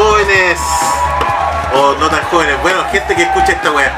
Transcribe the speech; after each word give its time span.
jóvenes 0.00 0.58
o 1.74 1.94
no 1.96 2.08
tan 2.08 2.24
jóvenes, 2.30 2.58
bueno, 2.62 2.82
gente 2.90 3.14
que 3.14 3.24
escucha 3.24 3.52
esta 3.52 3.70
weá. 3.70 3.94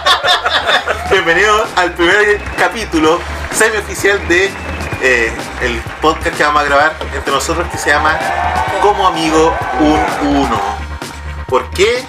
Bienvenidos 1.10 1.68
al 1.76 1.92
primer 1.92 2.42
capítulo 2.56 3.20
semi-oficial 3.52 4.26
de 4.28 4.50
eh, 5.02 5.30
el 5.60 5.78
podcast 6.00 6.34
que 6.38 6.42
vamos 6.42 6.62
a 6.62 6.64
grabar 6.64 6.96
entre 7.12 7.34
nosotros 7.34 7.68
que 7.70 7.76
se 7.76 7.90
llama 7.90 8.18
Como 8.80 9.06
Amigo 9.06 9.54
un 9.80 10.36
Uno. 10.36 10.58
¿Por 11.46 11.68
qué? 11.72 12.02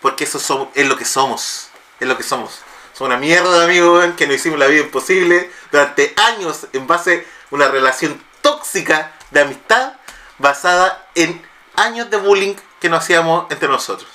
Porque 0.00 0.22
eso 0.22 0.70
es 0.72 0.86
lo 0.86 0.96
que 0.96 1.04
somos. 1.04 1.70
Es 1.98 2.06
lo 2.06 2.16
que 2.16 2.22
somos. 2.22 2.60
Somos 2.92 3.08
una 3.08 3.16
mierda 3.16 3.58
de 3.58 3.64
amigos 3.64 4.06
que 4.16 4.28
nos 4.28 4.36
hicimos 4.36 4.60
la 4.60 4.66
vida 4.66 4.82
imposible 4.82 5.50
durante 5.72 6.14
años 6.16 6.68
en 6.72 6.86
base 6.86 7.26
a 7.50 7.54
una 7.56 7.66
relación 7.66 8.22
tóxica 8.40 9.10
de 9.32 9.40
amistad 9.40 9.94
basada 10.38 11.08
en 11.16 11.42
años 11.76 12.10
de 12.10 12.16
bullying 12.16 12.54
que 12.80 12.88
nos 12.88 13.04
hacíamos 13.04 13.46
entre 13.50 13.68
nosotros. 13.68 14.10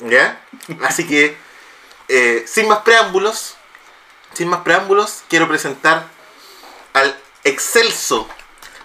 ¿Ya? 0.00 0.40
Así 0.82 1.06
que, 1.06 1.36
eh, 2.08 2.44
sin 2.46 2.68
más 2.68 2.80
preámbulos, 2.80 3.56
sin 4.32 4.48
más 4.48 4.60
preámbulos, 4.60 5.22
quiero 5.28 5.48
presentar 5.48 6.06
al 6.92 7.18
excelso, 7.44 8.28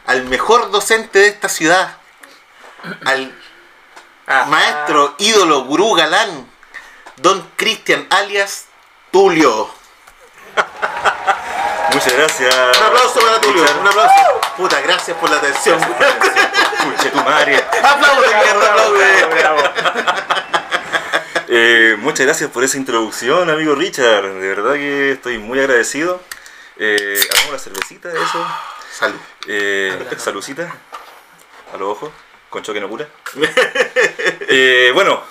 al 0.05 0.25
mejor 0.25 0.71
docente 0.71 1.19
de 1.19 1.27
esta 1.27 1.49
ciudad, 1.49 1.97
al 3.05 3.33
maestro, 4.47 5.15
ídolo, 5.17 5.63
gurú, 5.65 5.93
galán, 5.93 6.49
don 7.17 7.49
Cristian 7.55 8.07
alias 8.09 8.65
Tulio. 9.11 9.69
Muchas 11.93 12.13
gracias. 12.13 12.53
Un 12.77 12.83
aplauso 12.83 13.19
para 13.21 13.39
Tulio, 13.39 13.63
un 13.79 13.87
aplauso. 13.87 14.41
Puta, 14.57 14.81
gracias 14.81 15.17
por 15.17 15.29
la 15.29 15.37
atención. 15.37 15.79
Madre. 17.25 17.55
aplaude, 17.83 18.27
mierda, 18.27 18.73
aplaude. 18.73 19.65
Eh, 21.47 21.95
muchas 21.99 22.25
gracias 22.25 22.49
por 22.49 22.63
esa 22.63 22.77
introducción, 22.77 23.49
amigo 23.49 23.75
Richard. 23.75 24.23
De 24.23 24.47
verdad 24.47 24.73
que 24.73 25.11
estoy 25.11 25.37
muy 25.37 25.59
agradecido. 25.59 26.21
Eh, 26.77 27.19
hagamos 27.31 27.53
la 27.53 27.59
cervecita, 27.59 28.09
eso. 28.09 28.47
Salud. 28.91 29.19
Eh, 29.47 29.97
salucita. 30.17 30.75
A 31.73 31.77
los 31.77 31.89
ojos. 31.89 32.11
Con 32.49 32.63
choque 32.63 32.79
no 32.79 32.89
cura. 32.89 33.07
Eh, 34.47 34.91
bueno, 34.93 35.21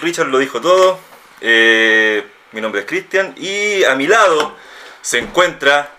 Richard 0.00 0.28
lo 0.28 0.38
dijo 0.38 0.60
todo. 0.60 0.98
Eh, 1.40 2.26
mi 2.52 2.60
nombre 2.60 2.80
es 2.80 2.86
Cristian. 2.86 3.34
Y 3.36 3.84
a 3.84 3.94
mi 3.94 4.06
lado 4.06 4.56
se 5.02 5.18
encuentra 5.18 5.94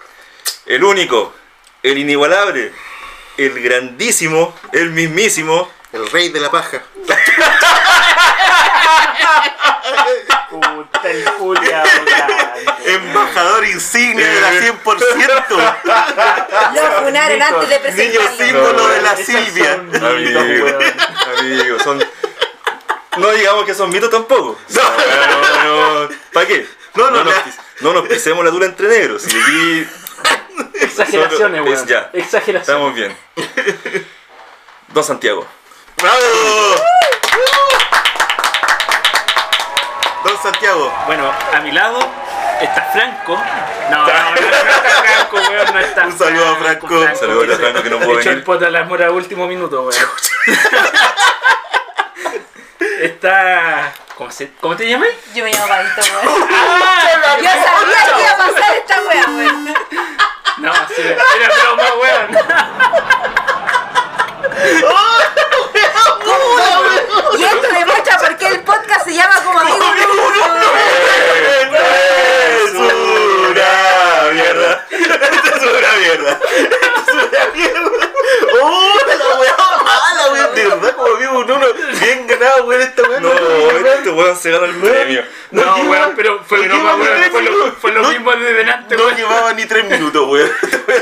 el 0.65 0.83
único, 0.83 1.33
el 1.83 1.97
inigualable, 1.97 2.73
el 3.37 3.61
grandísimo, 3.61 4.55
el 4.71 4.91
mismísimo. 4.91 5.69
El 5.93 6.09
rey 6.11 6.27
de 6.29 6.39
la 6.41 6.51
paja. 6.51 6.81
Puta 10.49 11.09
el 11.09 11.25
Julia. 11.37 11.83
Embajador 12.85 13.65
insignia 13.65 14.27
de 14.27 14.41
la 14.41 14.51
100%. 14.51 15.73
Lo 16.73 17.03
funaron 17.03 17.41
antes 17.41 17.69
de 17.69 17.79
Niño 18.07 18.19
presentarlo. 18.19 18.45
símbolo 18.45 18.87
de 18.89 19.01
la 19.01 19.15
Silvia. 19.15 19.73
Amigo, 19.73 20.67
amigo, 21.39 21.79
son. 21.83 22.03
No 23.17 23.31
digamos 23.31 23.65
que 23.65 23.73
son 23.73 23.89
mitos 23.89 24.09
tampoco. 24.09 24.59
No, 24.69 24.81
¿Para 26.33 26.47
qué? 26.47 26.67
No, 26.95 27.11
no, 27.11 27.23
nos, 27.23 27.33
ya. 27.33 27.43
pis- 27.45 27.55
no 27.79 27.93
nos 27.93 28.05
pisemos 28.07 28.43
la 28.43 28.51
dura 28.51 28.65
entre 28.65 28.87
negros. 28.89 29.23
Y 29.33 29.37
aquí 29.37 29.87
Exageraciones, 30.81 31.61
weón. 31.61 31.87
ya. 31.87 32.09
Exageraciones. 32.13 32.61
estamos 32.61 32.93
bien. 32.93 33.15
Don 34.89 35.03
Santiago. 35.03 35.45
¡Bravo! 35.97 36.17
Don 40.23 40.37
Santiago. 40.41 40.93
Bueno, 41.05 41.31
a 41.53 41.59
mi 41.61 41.71
lado 41.71 41.99
está 42.61 42.81
Franco. 42.93 43.35
No, 43.89 44.07
no, 44.07 44.07
no, 44.07 44.31
no 44.31 44.35
está 44.37 45.03
Franco, 45.03 45.37
weón, 45.49 45.73
no 45.73 45.79
está. 45.79 46.05
Un 46.07 46.17
saludo 46.17 46.49
a 46.49 46.55
Franco. 46.55 46.87
Un 46.87 47.15
saludo 47.15 47.53
a 47.53 47.57
Franco 47.57 47.83
que 47.83 47.89
no 47.89 47.99
pudo 47.99 48.19
Echó 48.19 48.29
el 48.29 48.35
venir. 48.35 48.43
poto 48.43 48.65
a 48.65 48.69
la 48.69 48.83
mora 48.83 49.07
a 49.07 49.11
último 49.11 49.47
minuto, 49.47 49.83
weón. 49.83 50.05
está. 53.01 53.93
¿Cómo, 54.17 54.31
se, 54.31 54.51
¿Cómo 54.61 54.75
te 54.77 54.87
llamas? 54.89 55.09
Yo 55.33 55.43
me 55.43 55.51
llamo 55.51 55.67
Pablito, 55.67 56.01
weón. 56.01 56.47
¡Ah! 56.51 57.37
Yo 57.37 57.49
sabía 57.49 58.15
que 58.15 58.21
iba 58.21 58.31
a 58.31 58.37
pasar 58.37 58.75
esta 58.77 59.01
wea, 59.01 59.25
weón. 59.27 59.73
No, 60.57 60.73
sí, 60.95 61.01
era 61.01 61.49
broma, 61.61 61.83
weón. 62.01 62.29
Y 67.37 67.43
esto 67.43 67.67
demuestra 67.67 68.17
por 68.19 68.37
qué 68.37 68.47
el 68.47 68.63
podcast 68.63 69.05
se 69.05 69.13
llama 69.13 69.43
como 69.43 69.59
amigo. 69.59 69.77
Es 72.63 72.73
una 72.73 72.93
mierda. 74.31 74.85
Esto 74.89 75.55
es 75.55 75.63
una 75.63 75.91
mierda. 75.99 76.39
Es 76.53 77.13
una 77.13 77.45
mierda. 77.53 78.09
¡Oh, 78.61 78.95
la 79.07 79.35
weón! 79.35 79.74
Verdad, 80.69 80.95
como 80.95 81.15
vivo 81.15 81.39
un 81.39 81.51
uno. 81.51 81.65
Bien 82.01 82.27
ganado, 82.27 82.65
weón, 82.65 82.81
esta 82.81 83.01
weá. 83.03 83.19
No, 83.19 83.31
este 83.31 84.09
weón 84.09 84.35
se 84.37 84.51
gana 84.51 84.65
el 84.65 84.75
premio. 84.75 85.23
No, 85.51 85.75
weón, 85.89 86.13
pero 86.15 86.43
fue 86.45 86.67
no 86.67 86.75
weón. 86.83 87.01
Fue 87.31 87.41
lo, 87.43 87.51
minutos. 87.51 87.73
fue 87.79 87.91
lo 87.91 88.01
No- 88.01 88.09
mismo 88.09 88.31
de 88.31 88.53
delante, 88.53 88.95
No 88.97 89.03
weón. 89.05 89.15
llevaba 89.15 89.53
ni 89.53 89.65
tres 89.65 89.85
minutos, 89.89 90.27
weón. 90.27 90.51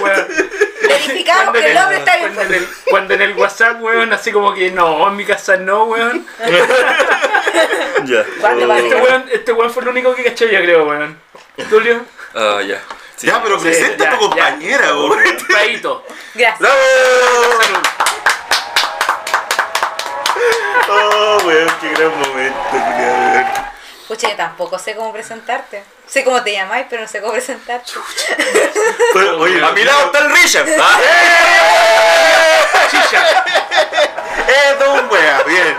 Weón. 0.01 0.27
Verificamos 0.83 1.43
Cuando 1.43 1.59
que 1.59 1.65
en 1.65 1.71
el 1.71 1.77
hombre 1.83 1.97
está 1.97 2.17
bien. 2.17 2.33
cuando 2.33 2.53
en 2.53 2.61
el, 2.61 2.67
cuando 2.89 3.13
en 3.13 3.21
el 3.21 3.33
WhatsApp, 3.33 3.81
weón, 3.81 4.13
así 4.13 4.31
como 4.31 4.53
que 4.53 4.69
no, 4.71 5.07
en 5.07 5.15
mi 5.15 5.25
casa 5.25 5.57
no, 5.57 5.85
weón. 5.85 6.25
Ya. 8.05 8.25
Oh. 8.41 8.47
Este 8.75 8.95
weón, 8.95 9.25
este 9.31 9.51
weón 9.53 9.71
fue 9.71 9.83
el 9.83 9.89
único 9.89 10.13
que 10.15 10.23
cachó, 10.25 10.45
yo 10.45 10.59
creo, 10.59 10.85
weón. 10.85 11.17
Tulio. 11.69 12.01
Ah, 12.35 12.59
ya. 12.65 12.81
Sí. 13.15 13.27
Ya, 13.27 13.41
pero 13.41 13.59
presenta 13.59 14.09
a 14.09 14.11
tu 14.11 14.17
compañera, 14.27 14.93
weón. 14.95 15.19
Paito. 15.51 16.03
Gracias. 16.33 16.69
Oh, 20.89 21.37
weón, 21.45 21.69
qué 21.81 21.89
gran 21.89 22.11
momento, 22.19 22.59
weón. 22.73 23.45
Pucha, 24.07 24.29
yo 24.29 24.35
tampoco 24.35 24.77
sé 24.77 24.95
cómo 24.95 25.11
presentarte. 25.13 25.83
Sé 26.05 26.23
cómo 26.23 26.43
te 26.43 26.51
llamáis, 26.51 26.85
pero 26.89 27.01
no 27.01 27.07
sé 27.07 27.21
cómo 27.21 27.33
presentarte. 27.33 27.91
Bueno, 29.13 29.37
oye, 29.37 29.63
A 29.63 29.71
mi 29.71 29.83
lado 29.83 30.05
está 30.07 30.19
el 30.19 30.31
Richard. 30.31 30.67
Ah. 30.79 30.99
Chicha. 32.91 33.45
¡Eh, 34.47 34.75
don 34.77 35.09
wea! 35.09 35.43
Bien. 35.43 35.77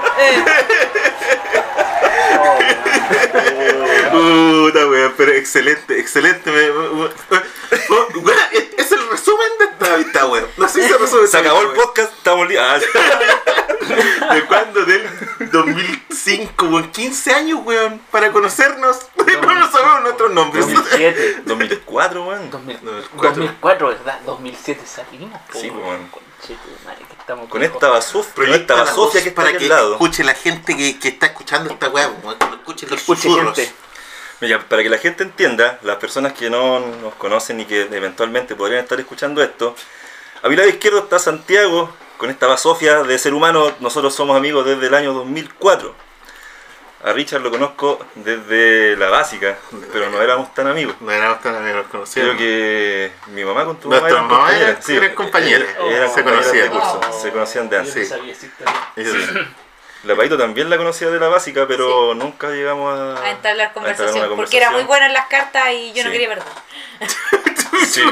Puta 4.14 4.86
wea, 4.86 5.12
pero 5.16 5.32
excelente, 5.32 5.98
excelente. 5.98 6.50
me- 6.50 6.70
me- 6.72 7.08
me- 7.08 7.10
oh, 7.90 8.08
wea, 8.20 8.48
es- 8.52 8.68
es 8.78 8.92
el 8.92 9.08
resumen 9.08 9.48
de 9.58 9.64
esta 9.66 9.96
vista, 9.96 10.26
weón. 10.26 10.46
No 10.56 10.68
sé 10.68 10.82
si 10.82 10.88
se 10.88 10.98
resume. 10.98 11.26
Se 11.26 11.38
acabó 11.38 11.60
el 11.62 11.68
podcast, 11.70 12.12
estamos 12.12 12.48
li- 12.48 12.56
Ah, 12.56 12.78
¿De 14.34 14.44
cuándo? 14.46 14.84
Del 14.84 15.06
2005, 15.52 16.66
weón. 16.66 16.90
15 16.90 17.32
años, 17.34 17.60
weón, 17.64 18.00
para 18.10 18.30
conocernos. 18.32 18.98
No 19.44 19.70
sabemos 19.70 20.02
nuestros 20.02 20.30
nombres. 20.32 20.66
2007. 20.66 21.42
2004, 21.46 22.24
weón. 22.26 22.50
2000, 22.50 22.78
No, 22.82 22.92
cuatro. 23.16 23.42
2004, 23.42 23.88
¿verdad? 23.88 24.20
2007 24.26 24.82
salimos. 24.86 25.40
Sí, 25.52 25.70
weón. 25.70 25.84
weón. 25.84 26.24
Estamos 27.18 27.48
Con 27.48 27.62
esta 27.62 27.88
basofia, 27.88 28.34
con 28.34 28.44
Proyecta 28.44 28.74
esta 28.74 28.84
basofia 28.84 29.22
que 29.22 29.28
está 29.30 29.42
para 29.42 29.56
que 29.56 29.66
lado. 29.66 29.92
escuche 29.92 30.22
la 30.24 30.34
gente 30.34 30.76
que, 30.76 30.98
que 30.98 31.08
está 31.08 31.26
escuchando 31.26 31.72
esta 31.72 31.88
weá, 31.88 32.08
weón, 32.22 32.38
que 32.38 32.44
escuchen 32.56 32.90
los 32.90 33.00
Escuche 33.00 33.22
susurros. 33.22 33.56
gente. 33.56 33.72
Mira, 34.44 34.60
para 34.60 34.82
que 34.82 34.90
la 34.90 34.98
gente 34.98 35.22
entienda, 35.22 35.78
las 35.80 35.96
personas 35.96 36.34
que 36.34 36.50
no 36.50 36.78
nos 36.78 37.14
conocen 37.14 37.60
y 37.60 37.64
que 37.64 37.80
eventualmente 37.90 38.54
podrían 38.54 38.82
estar 38.82 39.00
escuchando 39.00 39.42
esto, 39.42 39.74
a 40.42 40.50
mi 40.50 40.54
lado 40.54 40.68
izquierdo 40.68 40.98
está 40.98 41.18
Santiago, 41.18 41.90
con 42.18 42.28
esta 42.28 42.46
basofia 42.46 43.04
de 43.04 43.18
ser 43.18 43.32
humano, 43.32 43.72
nosotros 43.80 44.14
somos 44.14 44.36
amigos 44.36 44.66
desde 44.66 44.88
el 44.88 44.94
año 44.94 45.14
2004. 45.14 45.94
A 47.04 47.12
Richard 47.14 47.40
lo 47.40 47.50
conozco 47.50 48.04
desde 48.16 48.98
la 48.98 49.08
básica, 49.08 49.56
pero 49.90 50.10
no 50.10 50.20
éramos 50.20 50.52
tan 50.52 50.66
amigos. 50.66 50.94
No 51.00 51.10
éramos 51.10 51.40
tan 51.40 51.54
amigos 51.54 51.86
conocidos. 51.90 52.36
Creo 52.36 52.38
que 52.38 53.12
mi 53.28 53.46
mamá 53.46 53.64
con 53.64 53.80
tu 53.80 53.88
mamá 53.88 54.06
eran 54.10 54.28
compañeras. 54.28 54.88
eran 54.90 55.14
compañeras. 55.14 55.68
Eran 55.90 56.10
Se 56.14 56.22
conocían. 56.22 56.68
curso, 56.68 57.00
se 57.22 57.30
conocían 57.32 57.70
de 57.70 57.76
Yo 57.76 57.82
antes. 57.82 58.08
Sí. 58.94 59.04
Sí. 60.04 60.08
La 60.08 60.16
Paito 60.16 60.36
también 60.38 60.68
la 60.70 60.76
conocía 60.76 61.08
de 61.08 61.18
la 61.18 61.28
básica, 61.28 61.66
pero 61.66 62.14
nunca 62.14 62.48
llegamos 62.50 62.98
a, 62.98 63.22
A 63.22 63.30
entablar 63.30 63.68
a 63.68 63.72
conversación. 63.72 64.26
una 64.26 64.36
Porque 64.36 64.56
era 64.56 64.70
muy 64.70 64.82
buena 64.84 65.06
en 65.06 65.12
las 65.14 65.26
cartas 65.26 65.64
y 65.72 65.92
yo 65.92 66.04
no 66.04 66.10
Sí. 66.10 66.12
quería 66.12 66.28
perder. 66.28 66.44
Sí. 67.88 68.02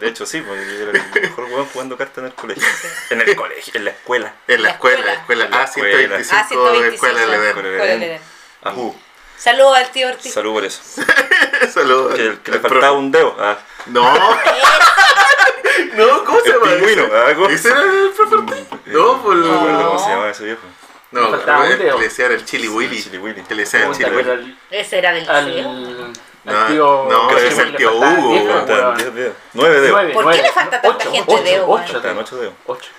De 0.00 0.08
hecho, 0.08 0.26
sí, 0.26 0.42
porque 0.42 0.64
yo 0.66 0.88
era 0.90 0.98
el 0.98 1.22
mejor 1.22 1.44
weón 1.44 1.66
jugando 1.72 1.96
cartas 1.96 2.18
en 2.18 2.24
el 2.26 2.34
colegio. 2.34 2.62
En 3.10 3.20
el 3.22 3.34
colegio, 3.36 3.72
en 3.74 3.84
la 3.86 3.90
escuela. 3.90 4.34
En 4.46 4.62
la 4.62 4.68
La 4.68 4.74
escuela, 4.74 5.00
la 5.04 5.12
escuela. 5.14 5.44
escuela 5.44 5.58
La 5.58 5.64
escuela. 5.64 6.18
A125 6.18 6.28
Ah, 6.32 6.44
125. 6.48 6.82
de 6.82 6.94
Escuela 6.94 7.20
del 7.20 7.32
Edén. 7.34 7.52
Con 7.54 7.66
el 7.66 7.72
Escuela 7.72 7.90
Edén. 7.92 8.00
del 8.00 8.10
Edén. 8.10 8.20
Ajú. 8.64 8.96
Saludos 9.38 9.78
al 9.78 9.90
tío 9.90 10.08
Ortiz. 10.08 10.32
Salud 10.34 10.52
por 10.52 10.64
eso. 10.64 10.82
Saludos. 11.72 12.14
Que, 12.16 12.38
que 12.42 12.50
le 12.50 12.56
al 12.58 12.62
faltaba 12.62 12.80
profe. 12.80 12.96
un 12.98 13.10
dedo. 13.12 13.36
Ah, 13.40 13.56
No, 13.86 14.12
no, 15.94 16.24
¿cómo 16.24 16.40
se 16.40 16.48
el 16.50 16.54
llama? 16.54 16.72
pingüino. 16.72 17.04
ese? 17.04 17.14
Ah. 17.16 17.46
¿Ese 17.50 17.68
era 17.70 17.80
el 17.82 18.10
profe 18.16 18.34
Ortiz? 18.34 18.66
No, 18.86 19.22
por 19.22 19.36
no 19.36 19.46
me 19.48 19.56
acuerdo 19.56 19.80
No. 19.80 19.86
cómo 19.88 19.98
se 20.04 20.10
llama 20.10 20.28
ese 20.30 20.44
viejo. 20.44 20.62
No, 21.12 21.28
faltaba 21.30 21.64
un 21.64 21.68
que 21.68 21.76
dedo. 21.76 21.98
le 21.98 22.04
decían 22.04 22.32
el 22.32 22.44
Chili 22.44 22.62
Sí, 22.64 22.68
Willy. 22.68 23.02
Chili 23.02 23.18
Willy. 23.18 23.42
Que 23.42 23.54
le 23.54 23.62
decían 23.62 23.82
el 23.90 23.94
Chili 23.96 24.10
Willy. 24.10 24.30
al, 24.30 24.58
Ese 24.70 24.98
era 24.98 25.12
del 25.12 25.28
al, 25.28 25.46
liceo. 25.46 25.70
al 25.70 26.12
No, 26.44 26.66
tío. 26.66 27.06
no, 27.10 27.28
que 27.28 27.34
ese 27.36 27.48
es 27.48 27.56
le 27.58 27.62
el 27.64 27.76
tío 27.76 27.90
faltaban 27.92 28.18
Hugo. 28.24 28.48
Faltan 28.52 28.76
weón. 28.78 28.96
10 28.96 29.14
dedos. 29.14 29.34
9 29.52 29.80
dedos. 29.80 29.90
Nueve, 29.92 30.12
¿Por 30.12 30.22
qué 30.22 30.24
nueve, 30.24 30.42
le 30.42 30.52
falta 30.52 30.80
tanta 30.80 30.96
ocho, 30.98 31.12
gente 31.12 31.32
ocho, 31.34 31.42
dedo, 31.44 31.66
weón? 31.66 31.82
ocho, 31.84 31.92
Faltan 31.92 32.18
8 32.18 32.36
dedos. 32.36 32.54
ocho. 32.66 32.90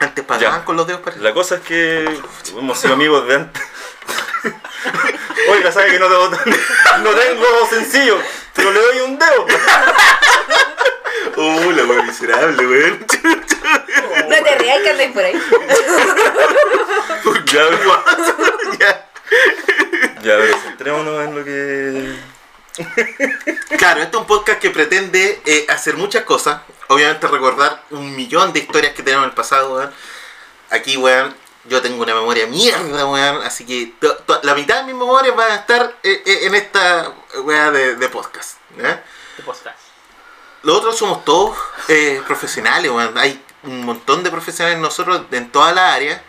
Antes 0.00 0.24
pagaban 0.24 0.62
con 0.64 0.76
los 0.76 0.86
dedos 0.86 1.02
para 1.02 1.16
La 1.18 1.32
cosa 1.34 1.56
es 1.56 1.60
que 1.60 2.08
hemos 2.56 2.78
sido 2.78 2.94
amigos 2.94 3.26
de 3.28 3.34
antes. 3.34 3.62
Oiga, 5.50 5.70
¿sabe 5.72 5.90
que 5.90 5.98
no 5.98 6.06
tengo, 6.08 6.30
no 7.02 7.10
tengo 7.10 7.44
sencillo? 7.68 8.18
Pero 8.54 8.70
le 8.72 8.80
doy 8.80 9.00
un 9.00 9.18
dedo. 9.18 9.46
Uh, 11.36 11.70
la 11.72 11.84
weón 11.84 12.06
miserable, 12.06 12.66
weón. 12.66 13.06
No 14.30 14.44
te 14.44 14.58
rías 14.58 14.78
que 14.82 14.90
andáis 14.90 15.12
por 15.12 15.24
ahí. 15.24 15.34
Ya, 17.52 17.62
Ya. 18.78 19.10
ya, 20.22 20.36
pero 20.38 20.56
centrémonos 20.58 21.24
en 21.24 21.34
lo 21.36 21.44
que. 21.44 22.16
Claro, 23.76 24.00
este 24.02 24.16
es 24.16 24.20
un 24.20 24.26
podcast 24.26 24.58
que 24.60 24.70
pretende 24.70 25.42
eh, 25.44 25.66
hacer 25.68 25.96
muchas 25.96 26.24
cosas. 26.24 26.60
Obviamente 26.88 27.26
recordar 27.26 27.82
un 27.90 28.14
millón 28.14 28.52
de 28.52 28.60
historias 28.60 28.94
que 28.94 29.02
tenemos 29.02 29.24
en 29.24 29.30
el 29.30 29.34
pasado, 29.34 29.74
weón. 29.74 29.92
Aquí, 30.70 30.96
weón, 30.96 31.34
yo 31.64 31.82
tengo 31.82 32.02
una 32.02 32.14
memoria 32.14 32.46
mierda, 32.46 33.06
weón. 33.06 33.42
Así 33.42 33.66
que 33.66 33.92
to- 34.00 34.16
to- 34.18 34.40
la 34.44 34.54
mitad 34.54 34.76
de 34.78 34.84
mis 34.84 34.94
memorias 34.94 35.34
van 35.36 35.50
a 35.52 35.56
estar 35.56 35.94
eh, 36.02 36.22
eh, 36.24 36.38
en 36.46 36.54
esta 36.54 37.12
weá 37.42 37.70
de, 37.70 37.96
de 37.96 38.08
podcast. 38.08 38.58
¿Qué 39.36 39.42
postás? 39.42 39.74
Los 40.62 40.76
otros 40.78 40.96
somos 40.96 41.24
todos 41.24 41.56
eh, 41.88 42.22
profesionales, 42.26 42.90
weón. 42.90 43.16
Hay 43.18 43.42
un 43.64 43.84
montón 43.84 44.22
de 44.22 44.30
profesionales 44.30 44.78
nosotros 44.80 45.22
en 45.32 45.50
toda 45.50 45.72
la 45.72 45.94
área. 45.94 46.22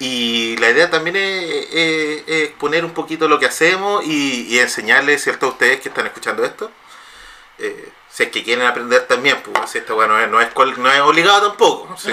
Y 0.00 0.56
la 0.58 0.70
idea 0.70 0.90
también 0.90 1.16
es, 1.16 1.66
es- 1.72 2.22
es 2.28 2.42
exponer 2.50 2.84
un 2.84 2.92
poquito 2.92 3.26
lo 3.28 3.38
que 3.40 3.46
hacemos 3.46 4.04
y, 4.04 4.46
y 4.48 4.58
enseñarles, 4.60 5.22
¿cierto? 5.24 5.46
A 5.46 5.48
ustedes 5.50 5.80
que 5.80 5.88
están 5.88 6.06
escuchando 6.06 6.44
esto. 6.44 6.70
eh, 7.58 7.90
si 8.10 8.22
es 8.24 8.30
que 8.30 8.42
quieren 8.44 8.66
aprender 8.66 9.06
también, 9.06 9.40
pues 9.42 9.70
si 9.70 9.78
esta 9.78 9.94
weá 9.94 10.06
no 10.08 10.18
es, 10.20 10.28
no, 10.30 10.40
es, 10.40 10.48
cual- 10.50 10.80
no 10.82 10.90
es 10.92 11.00
obligado 11.00 11.48
tampoco. 11.48 11.96
sí. 11.98 12.10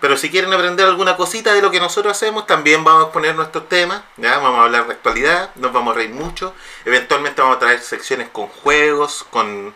Pero 0.00 0.16
si 0.16 0.30
quieren 0.30 0.52
aprender 0.52 0.86
alguna 0.86 1.16
cosita 1.16 1.52
de 1.52 1.60
lo 1.60 1.70
que 1.70 1.78
nosotros 1.78 2.16
hacemos, 2.16 2.46
también 2.46 2.82
vamos 2.84 3.02
a 3.02 3.06
exponer 3.06 3.34
nuestros 3.34 3.68
temas. 3.68 4.02
¿ya? 4.16 4.38
Vamos 4.38 4.58
a 4.60 4.62
hablar 4.64 4.86
de 4.86 4.94
actualidad, 4.94 5.50
nos 5.56 5.72
vamos 5.72 5.92
a 5.94 5.98
reír 5.98 6.10
mucho. 6.10 6.54
Eventualmente 6.86 7.42
vamos 7.42 7.56
a 7.56 7.60
traer 7.60 7.80
secciones 7.82 8.28
con 8.30 8.46
juegos, 8.48 9.26
con 9.30 9.74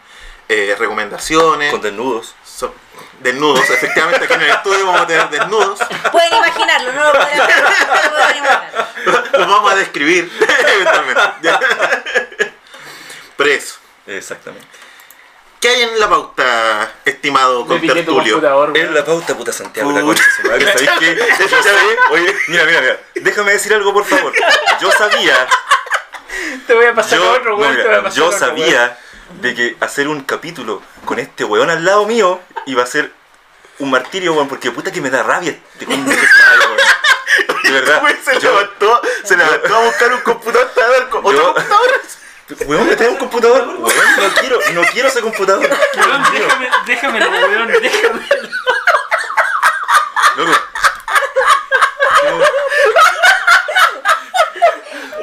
eh, 0.49 0.77
recomendaciones. 0.79 1.71
Con 1.71 1.81
desnudos. 1.83 2.35
So- 2.45 2.75
desnudos, 3.21 3.69
efectivamente 3.71 4.25
aquí 4.25 4.35
en 4.35 4.43
el 4.43 4.51
estudio 4.51 4.87
vamos 4.87 5.01
a 5.03 5.07
tener 5.07 5.29
desnudos. 5.31 5.79
Pueden 6.13 6.35
imaginarlo, 6.35 6.93
no 6.93 7.05
lo 7.05 7.13
pueden 7.13 7.41
pero 7.47 7.63
lo 8.11 8.17
pueden 8.17 8.37
imaginar. 8.37 8.95
Los 9.33 9.49
vamos 9.49 9.73
a 9.73 9.77
describir 9.77 10.31
eventualmente. 10.75 11.23
¿ya? 11.43 11.61
Pero 13.37 13.51
eso. 13.51 13.77
Exactamente. 14.07 14.67
¿Qué 15.61 15.69
hay 15.69 15.83
en 15.83 15.99
la 15.99 16.09
pauta, 16.11 16.93
estimado 17.07 17.67
contertulio? 17.67 18.39
weón. 18.39 18.95
la 18.95 19.03
pauta 19.05 19.35
puta 19.35 19.51
Santiago, 19.53 19.93
la 19.93 20.03
concha 20.03 20.23
de 20.23 20.31
su 20.31 20.43
madre. 20.49 20.73
¿Sabéis 20.73 20.91
qué? 20.99 21.47
Yo 21.49 21.63
sabía- 21.63 21.97
Oye, 22.11 22.37
mira, 22.49 22.65
mira, 22.65 22.81
mira. 22.83 23.01
Déjame 23.15 23.53
decir 23.53 23.73
algo, 23.73 23.93
por 23.95 24.05
favor. 24.05 24.33
Yo 24.81 24.91
sabía, 24.93 25.47
Te 26.67 26.75
voy 26.75 26.85
a 26.85 26.95
pasar 26.95 27.19
yo, 27.19 27.31
otro, 27.33 27.57
no, 27.57 27.65
a 27.65 28.03
pasar 28.03 28.13
yo 28.13 28.31
sabía 28.33 28.99
de 29.41 29.55
que 29.55 29.77
hacer 29.81 30.09
un 30.09 30.23
capítulo 30.23 30.83
con 31.05 31.19
este 31.19 31.45
weón 31.45 31.71
al 31.71 31.85
lado 31.85 32.07
mío 32.07 32.41
iba 32.67 32.83
a 32.83 32.87
ser 32.87 33.13
un 33.79 33.91
martirio, 33.91 34.33
weón, 34.35 34.49
porque 34.49 34.71
puta 34.71 34.93
que 34.93 35.01
me 35.01 35.11
da 35.11 35.23
rabia 35.23 35.59
de 35.79 35.85
su 35.87 35.91
madre, 35.91 36.17
weón. 36.67 36.77
De 37.65 37.71
verdad. 37.81 38.03
Se, 38.25 38.41
yo- 38.41 38.51
levantó, 38.53 39.01
se 39.25 39.37
levantó 39.37 39.75
a 39.77 39.81
buscar 39.85 40.13
un 40.13 40.21
computador 40.21 40.71
para 40.75 40.89
ver 40.89 41.09
con 41.09 41.25
otro 41.27 41.33
Yo- 41.33 41.55
computador. 41.55 42.01
Weón, 42.67 42.87
me 42.89 42.95
trae 42.97 43.09
un 43.09 43.17
computador. 43.17 43.67
Weón, 43.67 44.17
no 44.19 44.35
quiero, 44.41 44.59
no 44.75 44.83
quiero 44.93 45.09
ese 45.09 45.21
computador. 45.23 45.67
Weón, 45.97 46.23
déjame, 46.33 46.71
déjamelo, 46.87 47.31
weón, 47.31 47.69
déjamelo. 47.83 48.49
Loco. 50.37 50.53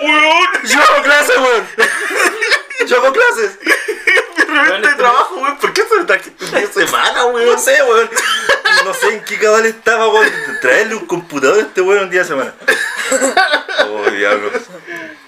Weón, 0.02 0.48
yo 0.64 0.80
hago 0.82 1.04
clases, 1.04 1.38
weón. 1.38 1.68
Yo 2.92 2.98
hago 2.98 3.14
clases. 3.14 3.58
Realmente 4.48 4.90
de 4.90 4.96
trabajo, 4.96 5.36
güey. 5.38 5.58
¿Por 5.60 5.72
qué 5.72 5.82
se 5.84 6.04
día 6.04 6.68
de 6.68 6.68
semana, 6.68 7.22
No 7.22 7.32
güey? 7.32 7.58
sé, 7.58 7.82
weón. 7.84 8.10
No 8.84 8.94
sé 8.94 9.14
en 9.14 9.24
qué 9.24 9.40
cabal 9.40 9.66
estaba, 9.66 10.10
weón. 10.10 10.30
Traerle 10.62 10.96
un 10.96 11.06
computador 11.06 11.60
a 11.60 11.62
este 11.62 11.80
weón 11.80 12.04
un 12.04 12.10
día 12.10 12.22
de 12.24 12.28
semana. 12.28 12.54
Oh, 13.88 14.10
diablos. 14.12 14.52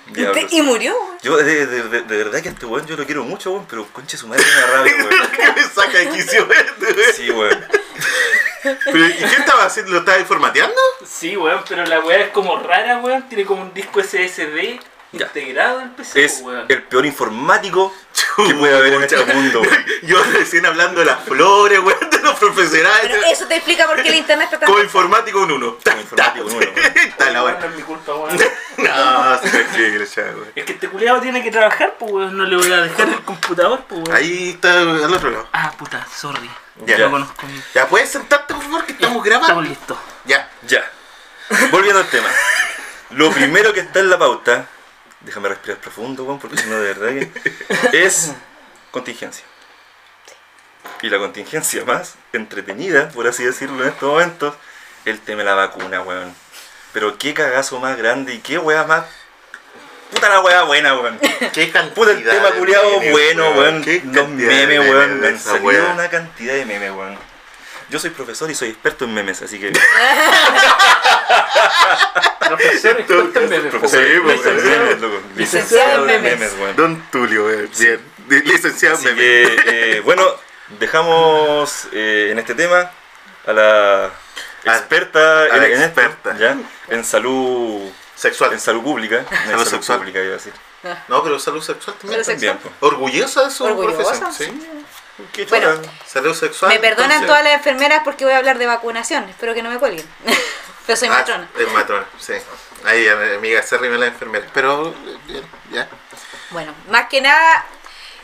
Diablos. 0.08 0.44
Y 0.52 0.62
murió. 0.62 0.94
weón. 0.94 1.18
Yo, 1.22 1.38
de, 1.38 1.66
de, 1.66 1.84
de, 1.84 2.02
de 2.02 2.18
verdad 2.18 2.42
que 2.42 2.50
a 2.50 2.52
este 2.52 2.66
weón 2.66 2.86
yo 2.86 2.98
lo 2.98 3.06
quiero 3.06 3.24
mucho, 3.24 3.52
weón, 3.52 3.66
pero 3.70 3.88
conche 3.94 4.18
su 4.18 4.28
madre 4.28 4.44
me 4.44 4.62
rabia, 4.74 4.96
weón. 4.98 5.32
¿Qué 5.36 5.52
me 5.54 5.64
saca 5.64 5.98
de 6.00 6.10
quicio 6.10 6.46
este, 6.52 6.94
güey? 6.94 7.14
Sí, 7.14 7.32
weón. 7.32 7.66
Pero, 8.64 9.06
¿Y 9.08 9.14
qué 9.14 9.36
estaba 9.40 9.66
haciendo? 9.66 9.92
¿Lo 9.94 10.00
estaba 10.00 10.24
formateando? 10.26 10.76
Sí, 11.06 11.38
weón, 11.38 11.64
pero 11.68 11.86
la 11.86 12.02
weá 12.02 12.20
es 12.26 12.32
como 12.32 12.60
rara, 12.60 12.98
weón. 13.00 13.28
Tiene 13.30 13.46
como 13.46 13.62
un 13.62 13.74
disco 13.74 14.02
SSD 14.02 14.80
Ya. 15.14 15.28
integrado 15.28 15.80
al 15.80 15.92
PC, 15.96 16.26
Es 16.26 16.42
weón. 16.42 16.66
el 16.70 16.84
peor 16.84 17.06
informático 17.06 17.94
que 18.48 18.54
puede 18.56 18.76
haber 18.76 18.94
en 18.94 19.04
este 19.04 19.24
mundo. 19.34 19.62
weón. 19.62 19.86
Yo 20.04 20.22
recién 20.34 20.66
hablando 20.66 21.00
de 21.00 21.06
las 21.06 21.24
flores, 21.24 21.80
güey, 21.80 21.96
de 22.12 22.20
los 22.20 22.36
profesionales. 22.40 23.00
Pero 23.04 23.24
eso 23.26 23.46
te 23.48 23.56
explica 23.56 23.86
por 23.88 24.02
qué 24.02 24.10
el 24.10 24.16
internet 24.16 24.46
está 24.46 24.60
tan. 24.60 24.68
Como 24.68 24.82
informático 24.84 25.40
un 25.42 25.52
uno. 25.52 25.78
Como 25.84 26.02
informático 26.02 26.46
un 26.48 26.54
uno. 26.56 26.66
Está 26.96 27.30
la 27.32 27.44
Weón, 27.44 27.60
no 27.60 27.66
es 27.68 27.76
mi 27.76 27.82
culpa, 27.84 28.14
weón. 28.16 28.38
No, 28.78 29.40
se 29.40 29.50
tranquilo, 29.50 30.04
ya, 30.06 30.24
güey. 30.32 30.48
Es 30.56 30.66
que 30.66 30.74
este 30.74 30.90
culiado 30.90 31.22
tiene 31.22 31.44
que 31.44 31.52
trabajar, 31.52 31.96
pues 32.00 32.12
weón. 32.12 32.36
No 32.38 32.44
le 32.46 32.56
voy 32.58 32.72
a 32.72 32.78
dejar 32.82 33.08
el 33.10 33.22
computador, 33.22 33.84
pues 33.88 34.02
weón. 34.08 34.18
Ahí 34.18 34.50
está 34.50 34.80
al 34.80 35.14
otro 35.14 35.30
lado. 35.30 35.48
Ah, 35.54 35.72
puta, 35.78 36.06
sorry. 36.14 36.50
Ya. 36.88 36.98
No 36.98 37.12
conozco. 37.12 37.46
Ya, 37.76 37.88
¿puedes 37.88 38.10
sentarte, 38.10 38.54
por 38.56 38.64
favor, 38.64 38.84
que 38.86 38.94
estamos 38.94 39.24
Estamos 39.24 39.48
grabando? 39.48 39.62
listos. 39.70 39.98
Ya. 40.26 40.50
Ya. 40.68 40.84
Volviendo 41.72 42.00
al 42.00 42.08
tema. 42.08 42.30
Lo 43.12 43.32
primero 43.32 43.72
que 43.74 43.82
está 43.82 44.00
en 44.00 44.10
la 44.10 44.18
pauta, 44.18 44.66
déjame 45.24 45.50
respirar 45.50 45.80
profundo, 45.80 46.24
weón, 46.24 46.40
porque 46.40 46.58
si 46.58 46.68
no, 46.70 46.80
de 46.80 46.94
verdad 46.94 47.10
que. 47.10 48.06
Es 48.06 48.34
contingencia. 48.92 49.46
Y 51.02 51.10
la 51.10 51.18
contingencia 51.18 51.84
más 51.86 52.16
entretenida, 52.32 53.10
por 53.10 53.28
así 53.28 53.44
decirlo 53.44 53.84
en 53.84 53.90
estos 53.90 54.10
momentos, 54.10 54.56
el 55.06 55.20
tema 55.20 55.40
de 55.40 55.46
la 55.46 55.56
vacuna, 55.56 56.02
weón. 56.02 56.34
Pero 56.94 57.18
qué 57.18 57.34
cagazo 57.34 57.80
más 57.80 57.98
grande 57.98 58.36
y 58.36 58.40
qué 58.40 58.58
weá 58.58 58.84
más. 58.86 59.06
Puta 60.12 60.30
la 60.30 60.42
weá 60.42 60.64
buena, 60.64 60.94
weón. 61.00 61.20
Qué 61.54 61.72
cantidad. 61.72 61.94
Puta 61.94 62.12
el 62.12 62.24
tema 62.24 62.52
culiado 62.52 63.00
bueno, 63.12 63.50
weón. 63.52 63.84
Los 64.14 64.30
memes, 64.30 64.80
weón. 64.80 65.20
Me 65.20 65.28
han 65.30 65.40
salido 65.40 65.92
una 65.92 66.08
cantidad 66.10 66.54
de 66.54 66.66
memes, 66.66 66.92
weón. 66.92 67.33
Yo 67.90 68.00
soy 68.00 68.10
profesor 68.12 68.50
y 68.50 68.56
soy 68.56 68.70
experto 68.70 69.06
en 69.06 69.14
memes, 69.14 69.42
así 69.42 69.60
que. 69.60 69.72
Profesor 72.40 73.00
experto 73.00 73.40
en 73.40 73.50
memes, 73.50 73.72
Profesor, 73.72 74.02
pues, 74.24 74.46
en 74.46 74.56
memes, 74.64 75.02
loco. 75.02 75.22
Licenciado 75.36 76.10
en 76.10 76.22
memes. 76.22 76.54
weón. 76.60 76.76
Don 76.76 77.02
Tulio, 77.12 77.46
weón. 77.46 77.70
Bien. 77.78 78.00
Licenciado 78.46 78.98
en 78.98 79.04
memes. 79.04 79.50
eh, 79.66 80.02
bueno, 80.04 80.24
dejamos 80.80 81.88
eh, 81.92 82.30
en 82.32 82.40
este 82.40 82.56
tema 82.56 82.92
a 83.46 83.54
la 83.54 84.12
experta, 84.66 85.44
a 85.46 85.58
la 85.58 85.68
en, 85.68 85.82
experta. 85.84 86.38
¿ya? 86.38 86.58
en 86.90 87.04
salud 87.04 87.90
Sexual. 88.16 88.54
en 88.54 88.60
salud 88.60 88.82
pública, 88.84 89.18
en 89.20 89.26
Salud 89.28 89.50
salud, 89.52 89.66
sexual. 89.66 89.98
pública 90.00 90.20
iba 90.22 90.30
a 90.30 90.34
decir. 90.38 90.54
No, 91.08 91.24
pero 91.24 91.40
salud 91.40 91.62
sexual 91.64 91.96
también. 91.98 92.24
Salud 92.24 92.40
También, 92.40 92.54
sexual. 92.58 92.74
pues. 92.80 92.92
Orgullosa 92.94 93.44
de 93.46 93.52
su 93.52 93.64
Orgullosa, 93.64 94.20
profesión. 94.20 94.34
sí. 94.34 94.86
Qué 95.32 95.46
Bueno. 95.46 95.80
Salud 96.06 96.34
sexual. 96.36 96.72
Me 96.74 96.80
perdonan 96.80 97.12
entonces- 97.12 97.28
todas 97.28 97.44
las 97.44 97.54
enfermeras 97.54 98.02
porque 98.04 98.26
voy 98.26 98.34
a 98.34 98.38
hablar 98.38 98.58
de 98.58 98.66
vacunación. 98.66 99.28
Espero 99.30 99.54
que 99.54 99.62
no 99.62 99.70
me 99.70 99.78
cuelguen. 99.80 100.08
Pero 100.86 100.98
soy 100.98 101.08
Ah, 101.08 101.12
matrona. 101.12 101.50
Es 101.58 101.72
matrona, 101.72 102.06
sí. 102.20 102.34
Ahí, 102.86 103.08
amiga, 103.08 103.62
se 103.64 103.78
rime 103.78 103.98
la 103.98 104.08
enfermera. 104.08 104.46
Pero, 104.54 104.90
eh, 104.90 105.18
bien, 105.28 105.46
ya. 105.72 105.88
Bueno, 106.50 106.74
más 106.90 107.08
que 107.08 107.22
nada, 107.22 107.66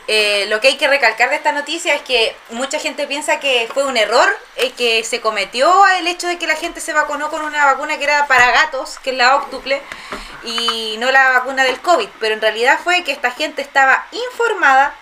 eh, 0.06 0.44
lo 0.48 0.60
que 0.60 0.68
hay 0.68 0.76
que 0.76 0.86
recalcar 0.88 1.30
de 1.30 1.36
esta 1.36 1.52
noticia 1.52 1.94
es 1.94 2.02
que 2.02 2.36
mucha 2.50 2.78
gente 2.78 3.06
piensa 3.06 3.40
que 3.40 3.68
fue 3.72 3.84
un 3.86 3.96
error 3.96 4.28
eh, 4.56 4.72
que 4.72 5.02
se 5.04 5.20
cometió 5.22 5.86
el 5.98 6.06
hecho 6.06 6.26
de 6.26 6.38
que 6.38 6.46
la 6.46 6.56
gente 6.56 6.80
se 6.82 6.92
vacunó 6.92 7.30
con 7.30 7.40
una 7.42 7.64
vacuna 7.64 7.96
que 7.96 8.04
era 8.04 8.26
para 8.26 8.50
gatos, 8.50 8.98
que 8.98 9.10
es 9.10 9.16
la 9.16 9.36
óctuple, 9.36 9.80
y 10.44 10.96
no 10.98 11.10
la 11.10 11.30
vacuna 11.30 11.64
del 11.64 11.80
COVID. 11.80 12.08
Pero 12.20 12.34
en 12.34 12.40
realidad 12.42 12.78
fue 12.84 13.04
que 13.04 13.12
esta 13.12 13.30
gente 13.30 13.62
estaba 13.62 14.06
informada 14.12 14.94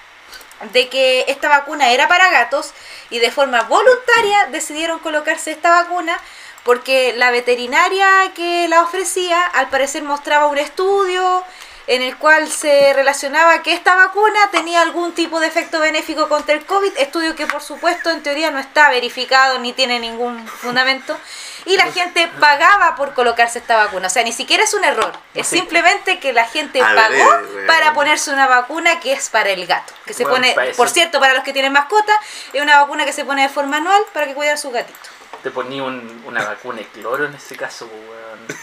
de 0.72 0.88
que 0.88 1.24
esta 1.28 1.48
vacuna 1.48 1.90
era 1.90 2.08
para 2.08 2.30
gatos 2.30 2.72
y 3.10 3.18
de 3.18 3.30
forma 3.30 3.62
voluntaria 3.62 4.46
decidieron 4.50 4.98
colocarse 4.98 5.52
esta 5.52 5.70
vacuna 5.70 6.18
porque 6.64 7.14
la 7.16 7.30
veterinaria 7.30 8.32
que 8.34 8.68
la 8.68 8.82
ofrecía 8.82 9.42
al 9.42 9.68
parecer 9.70 10.02
mostraba 10.02 10.48
un 10.48 10.58
estudio 10.58 11.44
en 11.88 12.02
el 12.02 12.16
cual 12.18 12.48
se 12.48 12.92
relacionaba 12.92 13.62
que 13.62 13.72
esta 13.72 13.96
vacuna 13.96 14.38
tenía 14.52 14.82
algún 14.82 15.14
tipo 15.14 15.40
de 15.40 15.46
efecto 15.46 15.80
benéfico 15.80 16.28
contra 16.28 16.54
el 16.54 16.64
COVID, 16.66 16.92
estudio 16.98 17.34
que 17.34 17.46
por 17.46 17.62
supuesto 17.62 18.10
en 18.10 18.22
teoría 18.22 18.50
no 18.50 18.58
está 18.58 18.90
verificado 18.90 19.58
ni 19.58 19.72
tiene 19.72 19.98
ningún 19.98 20.46
fundamento, 20.46 21.18
y 21.64 21.76
la 21.78 21.90
gente 21.90 22.30
pagaba 22.40 22.94
por 22.94 23.14
colocarse 23.14 23.58
esta 23.58 23.76
vacuna. 23.76 24.06
O 24.06 24.10
sea, 24.10 24.22
ni 24.22 24.32
siquiera 24.32 24.64
es 24.64 24.74
un 24.74 24.84
error, 24.84 25.12
es 25.34 25.46
simplemente 25.46 26.20
que 26.20 26.32
la 26.34 26.44
gente 26.44 26.82
ver, 26.82 26.94
pagó 26.94 27.14
weón. 27.16 27.66
para 27.66 27.94
ponerse 27.94 28.30
una 28.32 28.46
vacuna 28.46 29.00
que 29.00 29.12
es 29.14 29.30
para 29.30 29.48
el 29.50 29.66
gato, 29.66 29.92
que 30.04 30.12
se 30.12 30.24
Bueno, 30.24 30.46
pone, 30.54 30.72
por 30.74 30.90
cierto, 30.90 31.20
para 31.20 31.32
los 31.32 31.42
que 31.42 31.54
tienen 31.54 31.72
mascota, 31.72 32.12
es 32.52 32.60
una 32.62 32.80
vacuna 32.82 33.06
que 33.06 33.12
se 33.14 33.24
pone 33.24 33.42
de 33.42 33.48
forma 33.48 33.78
anual 33.78 34.02
para 34.12 34.26
que 34.26 34.34
cuiden 34.34 34.54
a 34.54 34.56
sus 34.58 34.72
gatitos. 34.72 35.08
Te 35.42 35.50
ponía 35.50 35.82
un- 35.84 36.22
una 36.26 36.44
vacuna 36.44 36.78
de 36.78 36.86
cloro 36.88 37.24
en 37.24 37.34
ese 37.34 37.56
caso, 37.56 37.86
weón. 37.86 38.58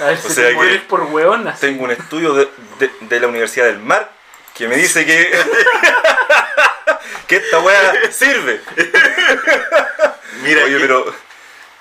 A 0.00 0.04
ver 0.06 0.18
O 0.18 0.28
si 0.28 0.34
sea 0.34 0.44
te 0.44 0.50
que- 0.50 0.54
mueres 0.56 0.82
por 0.82 1.02
así. 1.48 1.60
Tengo 1.60 1.84
un 1.84 1.90
estudio 1.90 2.32
de, 2.34 2.48
de- 2.78 2.90
de 3.00 3.20
la 3.20 3.28
Universidad 3.28 3.66
del 3.66 3.78
Mar 3.78 4.10
que 4.54 4.66
me 4.68 4.76
dice 4.76 5.04
que, 5.06 5.30
que 7.26 7.36
esta 7.36 7.60
weá 7.60 8.10
sirve. 8.12 8.60
Mira, 10.42 10.64
Oye, 10.64 10.74
que- 10.74 10.80
pero 10.80 11.14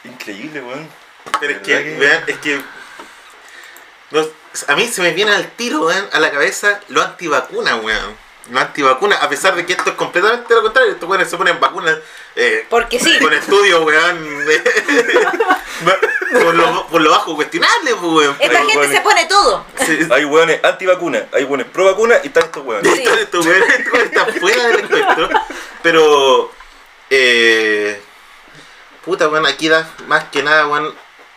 increíble, 0.04 0.62
weón. 0.62 0.90
Pero 1.40 1.54
es 1.54 1.60
que, 1.60 1.98
vean, 1.98 2.24
es 2.28 2.38
que. 2.38 2.62
no, 4.12 4.26
a 4.68 4.76
mí 4.76 4.88
se 4.88 5.02
me 5.02 5.12
viene 5.12 5.32
al 5.34 5.50
tiro, 5.52 5.86
weón, 5.86 6.08
a 6.12 6.20
la 6.20 6.32
cabeza 6.32 6.80
lo 6.90 7.02
antivacuna, 7.02 7.76
weón. 7.78 8.18
Lo 8.50 8.60
antivacuna, 8.60 9.16
a 9.18 9.30
pesar 9.30 9.56
de 9.56 9.66
que 9.66 9.74
esto 9.74 9.92
es 9.92 9.96
completamente 9.96 10.54
lo 10.56 10.64
contrario. 10.64 10.92
Estos 10.94 11.08
weones 11.08 11.30
se 11.30 11.38
ponen 11.38 11.60
vacunas 11.60 11.98
eh, 12.41 12.65
Porque 12.69 13.00
sí. 13.00 13.19
con 13.19 13.34
estudios, 13.34 13.84
weón. 13.84 14.17
por, 16.43 16.55
lo, 16.55 16.88
por 16.88 17.01
lo 17.01 17.12
bajo 17.12 17.36
cuestionable, 17.36 17.96
pues, 17.96 18.12
weón. 18.12 18.36
Esta 18.39 18.65
gente 18.65 18.88
se 18.88 19.01
pone 19.01 19.25
todo. 19.25 19.65
Sí, 19.86 20.00
Hay 20.12 20.25
weones 20.25 20.63
antivacuna, 20.63 21.25
hay 21.34 21.43
weones 21.43 21.67
pro 21.67 21.86
vacuna 21.86 22.15
y 22.24 22.27
están 22.27 22.43
estos 22.43 22.65
weones. 22.65 22.93
Sí. 22.93 23.03
Estos- 23.03 23.19
estos 23.19 23.46
weones- 23.46 23.69
estos 23.79 23.93
weones 23.93 24.12
están 24.12 24.34
fuera 24.39 24.67
del 24.67 24.79
espectro. 24.79 25.29
Pero. 25.84 26.51
Eh, 27.10 28.01
puta, 29.03 29.27
weón, 29.29 29.46
aquí 29.46 29.67
da 29.67 29.88
más 30.08 30.25
que 30.25 30.43
nada, 30.43 30.67
weón, 30.67 30.93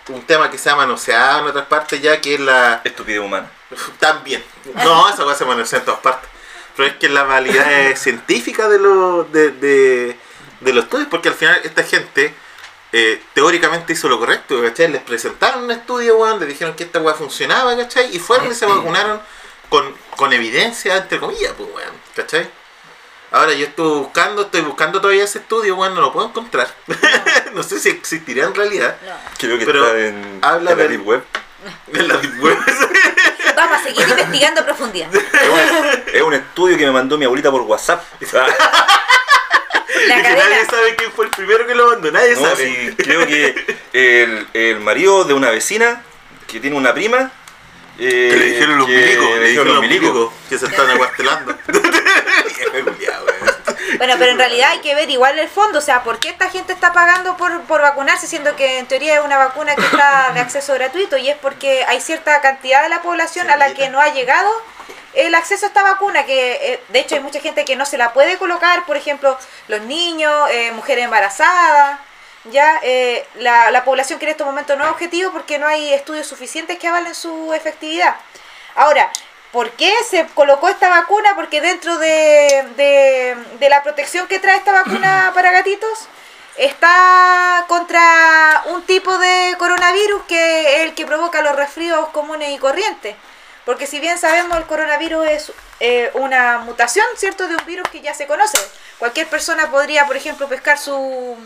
un 0.09 0.23
tema 0.23 0.51
que 0.51 0.59
se 0.59 0.69
ha 0.71 0.77
manoseado 0.77 1.41
en 1.41 1.47
otras 1.47 1.67
partes 1.67 2.01
ya, 2.01 2.21
que 2.21 2.35
es 2.35 2.41
la. 2.41 2.81
Estupidez 2.85 3.21
humana. 3.21 3.51
También. 3.99 4.45
No, 4.75 5.09
esa 5.09 5.23
cosa 5.25 5.37
se 5.39 5.45
manosea 5.47 5.79
en 5.81 5.85
todas 5.87 6.01
partes. 6.01 6.29
Pero 6.77 6.89
es 6.89 6.97
que 6.97 7.09
la 7.09 7.23
validez 7.25 7.99
científica 8.01 8.67
de, 8.69 8.79
lo, 8.79 9.25
de, 9.25 9.51
de, 9.51 10.17
de 10.63 10.73
los 10.73 10.85
estudios, 10.85 11.09
porque 11.11 11.29
al 11.29 11.35
final 11.35 11.61
esta 11.65 11.83
gente 11.83 12.35
eh, 12.93 13.23
teóricamente 13.35 13.93
hizo 13.93 14.09
lo 14.09 14.19
correcto, 14.19 14.63
¿cachai? 14.63 14.89
Les 14.89 15.03
presentaron 15.03 15.65
un 15.65 15.71
estudio, 15.71 16.17
weón, 16.19 16.39
les 16.39 16.49
dijeron 16.49 16.75
que 16.75 16.85
esta 16.85 17.01
weá 17.01 17.15
funcionaba, 17.15 17.77
¿cachai? 17.77 18.15
Y 18.15 18.19
fueron 18.19 18.51
y 18.51 18.55
se 18.55 18.67
vacunaron 18.67 19.21
con, 19.69 19.95
con 20.17 20.33
evidencia, 20.33 20.97
entre 20.97 21.19
comillas, 21.19 21.53
pues, 21.57 21.69
weón, 21.75 21.95
¿cachai? 22.15 22.49
Ahora 23.31 23.55
yo 23.55 23.67
estoy 23.67 24.01
buscando, 24.01 24.43
estoy 24.43 24.61
buscando 24.61 25.01
todavía 25.01 25.25
ese 25.25 25.39
estudio, 25.39 25.77
weón, 25.77 25.95
no 25.95 26.03
lo 26.03 26.13
puedo 26.13 26.29
encontrar. 26.29 26.69
no 27.55 27.63
sé 27.63 27.79
si 27.79 27.89
existirá 27.89 28.47
en 28.47 28.55
realidad. 28.55 28.97
No. 29.07 29.13
Creo 29.39 29.59
que 29.59 29.65
Pero 29.65 29.87
está 29.87 29.99
en, 29.99 30.39
habla 30.43 30.73
en 30.73 30.79
la 30.79 30.85
Deep 30.85 31.07
Web. 31.07 31.25
En 31.93 32.09
la 32.09 32.17
deep 32.17 32.43
web. 32.43 32.59
Vamos 33.57 33.79
a 33.79 33.83
seguir 33.85 34.09
investigando 34.09 34.63
a 34.63 34.65
profundidad. 34.65 35.15
Es 35.15 35.23
un, 35.23 36.15
es 36.15 36.23
un 36.23 36.35
estudio 36.35 36.77
que 36.77 36.87
me 36.87 36.93
mandó 36.93 37.17
mi 37.19 37.25
abuelita 37.25 37.51
por 37.51 37.63
WhatsApp. 37.63 38.03
La 40.09 40.23
que 40.23 40.29
nadie 40.35 40.65
sabe 40.69 40.97
quién 40.97 41.13
fue 41.13 41.25
el 41.27 41.31
primero 41.31 41.67
que 41.67 41.75
lo 41.75 41.87
mandó, 41.89 42.11
nadie 42.11 42.35
no, 42.35 42.41
sabe. 42.43 42.57
sí, 42.65 42.95
creo 42.97 43.27
que 43.27 43.55
el, 43.93 44.47
el 44.55 44.81
marido 44.81 45.25
de 45.25 45.35
una 45.35 45.51
vecina 45.51 46.03
que 46.47 46.61
tiene 46.61 46.77
una 46.77 46.93
prima. 46.95 47.31
eh, 47.99 48.29
Que 48.31 48.37
le 48.37 48.45
dijeron 48.47 48.79
los 48.79 48.89
milicos, 48.89 49.31
le 49.39 49.49
dijeron 49.49 49.69
los 49.75 49.81
milicos. 49.81 50.33
que 50.49 50.59
se 50.59 50.67
están 50.67 50.87
weón. 50.99 51.59
Bueno, 53.99 54.15
pero 54.19 54.33
en 54.33 54.39
realidad 54.39 54.71
hay 54.73 54.81
que 54.81 54.95
ver 54.95 55.09
igual 55.11 55.39
el 55.39 55.49
fondo, 55.49 55.79
o 55.79 55.83
sea, 55.83 56.03
¿por 56.03 56.19
qué 56.19 56.31
esta 56.31 56.49
gente 56.51 56.73
está 56.73 56.93
pagando 56.93 57.37
por, 57.37 57.61
por 57.63 57.83
vacunarse 57.83 58.27
siendo 58.27 58.57
que 58.57 58.79
en 58.79 58.87
teoría 58.87 59.19
es 59.19 59.25
una 59.25 59.39
vacuna 59.39 59.77
que 59.77 59.83
está 59.83 60.31
de 60.35 60.41
acceso 60.41 60.75
gratuito? 60.75 61.17
Y 61.19 61.29
es 61.29 61.37
porque 61.37 61.85
hay 61.87 62.01
cierta 62.01 62.41
cantidad 62.41 62.83
de 62.83 62.89
la 62.89 63.03
población 63.03 63.51
a 63.51 63.57
la 63.57 63.75
que 63.75 63.91
no 63.91 64.01
ha 64.01 64.09
llegado 64.13 64.51
el 65.15 65.35
acceso 65.35 65.67
a 65.67 65.69
esta 65.69 65.83
vacuna, 65.83 66.25
que 66.25 66.53
eh, 66.75 66.83
de 66.89 67.01
hecho 67.01 67.15
hay 67.15 67.21
mucha 67.21 67.41
gente 67.41 67.65
que 67.65 67.77
no 67.77 67.85
se 67.87 67.99
la 67.99 68.13
puede 68.13 68.39
colocar, 68.39 68.85
por 68.87 68.97
ejemplo, 68.97 69.37
los 69.69 69.81
niños, 69.83 70.51
eh, 70.51 70.73
mujeres 70.73 71.05
embarazadas. 71.05 71.99
Ya 72.45 72.81
eh, 72.83 73.25
la, 73.37 73.71
la 73.71 73.85
población 73.85 74.19
que 74.19 74.25
en 74.25 74.33
estos 74.33 74.47
momentos 74.47 74.77
no 74.77 74.85
es 74.85 74.91
objetivo 74.91 75.31
porque 75.31 75.59
no 75.59 75.67
hay 75.69 75.93
estudios 75.95 76.27
suficientes 76.27 76.77
que 76.79 76.89
avalen 76.89 77.15
su 77.15 77.53
efectividad. 77.55 78.17
Ahora, 78.75 79.11
¿por 79.53 79.71
qué 79.73 79.93
se 80.09 80.27
colocó 80.35 80.69
esta 80.69 80.89
vacuna? 80.89 81.37
Porque 81.37 81.61
dentro 81.61 81.99
de, 81.99 82.65
de- 82.77 83.37
de 83.61 83.69
la 83.69 83.83
protección 83.85 84.27
que 84.27 84.41
trae 84.41 84.57
esta 84.57 84.73
vacuna 84.73 85.31
para 85.35 85.53
gatitos 85.53 86.09
está 86.57 87.65
contra 87.69 88.63
un 88.67 88.83
tipo 88.83 89.17
de 89.19 89.55
coronavirus 89.59 90.23
que 90.25 90.77
es 90.77 90.83
el 90.83 90.95
que 90.95 91.07
provoca 91.07 91.43
los 91.43 91.55
resfríos 91.57 92.09
comunes 92.09 92.51
y 92.51 92.59
corrientes. 92.59 93.15
Porque 93.65 93.87
si 93.87 94.01
bien 94.01 94.19
sabemos 94.19 94.59
el 94.59 94.65
coronavirus 94.65 95.27
es 95.27 95.53
eh, 95.81 96.11
una 96.15 96.59
mutación, 96.59 97.07
¿cierto? 97.17 97.47
De 97.47 97.55
un 97.57 97.65
virus 97.65 97.89
que 97.89 98.01
ya 98.01 98.13
se 98.15 98.27
conoce. 98.27 98.59
Cualquier 98.99 99.29
persona 99.29 99.71
podría, 99.71 100.07
por 100.07 100.17
ejemplo, 100.17 100.49
pescar 100.49 100.79
su 100.79 101.37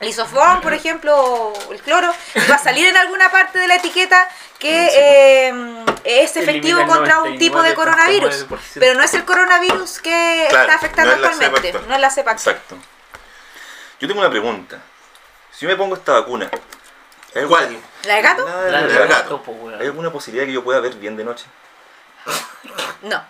lisoform, 0.00 0.60
por 0.60 0.74
ejemplo, 0.74 1.16
o 1.16 1.72
el 1.72 1.80
cloro, 1.80 2.12
y 2.34 2.50
va 2.50 2.56
a 2.56 2.58
salir 2.58 2.88
en 2.88 2.96
alguna 2.96 3.30
parte 3.30 3.58
de 3.60 3.68
la 3.68 3.76
etiqueta 3.76 4.28
que 4.58 4.88
eh, 4.92 5.84
es 6.04 6.36
efectivo 6.36 6.84
contra 6.86 7.22
un 7.22 7.38
tipo 7.38 7.62
de 7.62 7.74
coronavirus. 7.74 8.48
99,9%. 8.48 8.58
Pero 8.74 8.94
no 8.94 9.02
es 9.04 9.14
el 9.14 9.24
coronavirus 9.24 10.00
que 10.00 10.46
Claro, 10.50 10.64
está 10.64 10.74
afectando 10.74 11.16
no 11.16 11.22
es 11.24 11.30
actualmente, 11.30 11.68
actual. 11.68 11.88
no 11.88 11.94
es 11.94 12.00
la 12.00 12.10
cepa 12.10 12.30
actual. 12.32 12.56
Exacto. 12.56 12.76
Yo 14.00 14.08
tengo 14.08 14.20
una 14.20 14.30
pregunta. 14.30 14.80
Si 15.52 15.64
yo 15.64 15.68
me 15.70 15.76
pongo 15.76 15.94
esta 15.94 16.12
vacuna, 16.14 16.50
¿hay 17.34 17.44
¿Cuál? 17.46 17.64
alguna- 17.64 17.86
¿La 18.04 18.14
de 18.16 18.22
gato? 18.22 18.44
La 18.46 18.70
La 18.70 18.82
de 18.82 19.06
gato. 19.08 19.42
po, 19.42 19.52
weón. 19.52 19.80
¿Hay 19.80 19.86
alguna 19.86 20.10
posibilidad 20.10 20.46
que 20.46 20.52
yo 20.52 20.62
pueda 20.64 20.80
ver 20.80 20.94
bien 20.94 21.16
de 21.16 21.24
noche? 21.24 21.46
No. 23.02 23.24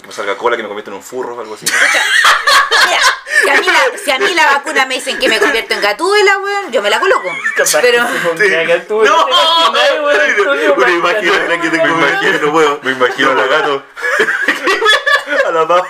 Que 0.00 0.06
me 0.06 0.12
salga 0.12 0.36
cola, 0.36 0.56
que 0.56 0.62
me 0.62 0.68
convierta 0.68 0.90
en 0.90 0.96
un 0.96 1.02
furro 1.02 1.36
o 1.36 1.40
algo 1.40 1.54
así. 1.54 1.66
Mira, 1.66 3.00
si 3.42 3.48
a, 3.50 3.60
mí 3.60 3.66
la, 3.66 3.98
si 3.98 4.10
a 4.10 4.18
mí 4.18 4.34
la 4.34 4.46
vacuna 4.52 4.86
me 4.86 4.94
dicen 4.96 5.18
que 5.18 5.28
me 5.28 5.38
convierto 5.38 5.74
en 5.74 5.80
gatúbela, 5.80 6.38
weón, 6.38 6.72
yo 6.72 6.82
me 6.82 6.90
la 6.90 6.98
coloco. 6.98 7.28
Capaz 7.56 7.78
Pero 7.82 8.06
que 8.06 8.12
se 8.12 8.24
No, 8.24 8.34
¿te 8.34 8.46
imaginas, 8.46 8.88
weón, 10.00 10.20
Antonio? 10.20 10.88
imagen 10.88 11.28
ahora 11.42 11.60
que 11.60 11.70
tengo 11.70 11.84
Me 11.84 12.08
imagino. 12.08 12.38
no 12.46 12.52
puedo. 12.52 12.80
Me 12.82 12.90
imagino 12.92 13.30
a 13.30 13.34
la 13.34 13.46
gato. 13.46 13.84
a 15.46 15.50
la 15.50 15.68
paz. 15.68 15.82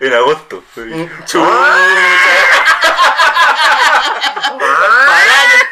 En 0.00 0.14
agosto. 0.14 0.62
Pará 4.58 5.44
en 5.44 5.60
el 5.60 5.70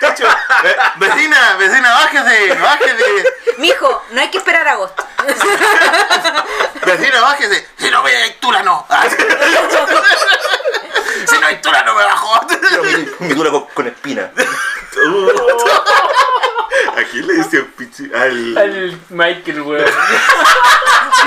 Eh, 0.67 0.77
Vecina, 0.97 1.57
vecina, 1.57 1.91
bájese, 1.93 2.55
bájese. 2.55 3.25
Mijo, 3.59 4.03
no 4.11 4.21
hay 4.21 4.31
que 4.31 4.39
esperar 4.39 4.67
a 4.67 4.73
agosto. 4.73 5.07
Vecina, 6.85 7.21
bájese. 7.21 7.69
Si 7.79 7.91
no 7.91 8.03
me 8.03 8.31
tula 8.41 8.63
no. 8.63 8.87
Si 11.37 11.41
no 11.41 11.47
hay 11.47 11.61
tula 11.61 11.83
no 11.83 11.95
me 11.95 12.05
bajo. 12.05 12.41
Mi 13.21 13.35
dura 13.35 13.51
con, 13.51 13.67
con 13.75 13.87
espina. 13.87 14.31
¿A 16.97 17.03
quién 17.11 17.27
le 17.27 17.35
decían 17.35 17.67
pichi? 17.77 18.11
Al. 18.15 18.57
Al 18.57 18.99
Michael, 19.11 19.61
weón. 19.63 19.85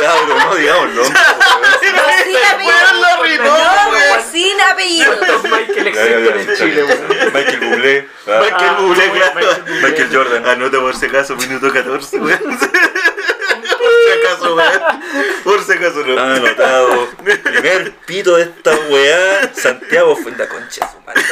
Ya, 0.01 0.13
bro, 0.25 0.35
no 0.39 0.55
digámoslo. 0.55 1.05
Sin 1.05 1.13
Weón, 1.13 2.09
apellido. 2.53 3.43
No, 3.45 3.89
weón. 3.91 4.21
sin 4.31 4.61
apellido. 4.61 5.17
¿Cuántos 5.17 5.43
Michael 5.43 5.87
existen 5.87 6.39
en 6.39 6.55
Chile, 6.57 6.83
weón? 6.83 7.33
Michael 7.33 7.59
Bublé. 7.59 8.09
ah, 8.27 8.39
Michael 8.41 8.69
Ah, 8.69 8.77
Bublé, 8.79 9.07
Michael 9.09 9.31
claro. 9.33 9.63
Michael 9.83 10.09
Jordan. 10.13 10.47
Anota 10.47 10.79
por 10.79 10.95
si 10.99 11.05
acaso, 11.05 11.35
minuto 11.35 11.71
14, 11.71 12.17
weón. 12.19 12.39
Por 12.39 12.59
si 12.59 14.11
acaso, 14.25 14.55
weón. 14.55 14.81
Por 15.43 15.63
si 15.63 15.71
acaso, 15.73 16.03
no. 16.05 16.19
Anotado. 16.19 17.07
Primer 17.43 17.91
pito 18.05 18.35
de 18.37 18.43
esta 18.43 18.75
weá. 18.89 19.51
Santiago 19.53 20.15
fue 20.15 20.31
la 20.33 20.47
concha 20.47 20.85
de 20.85 20.91
su 20.91 21.01
madre. 21.05 21.23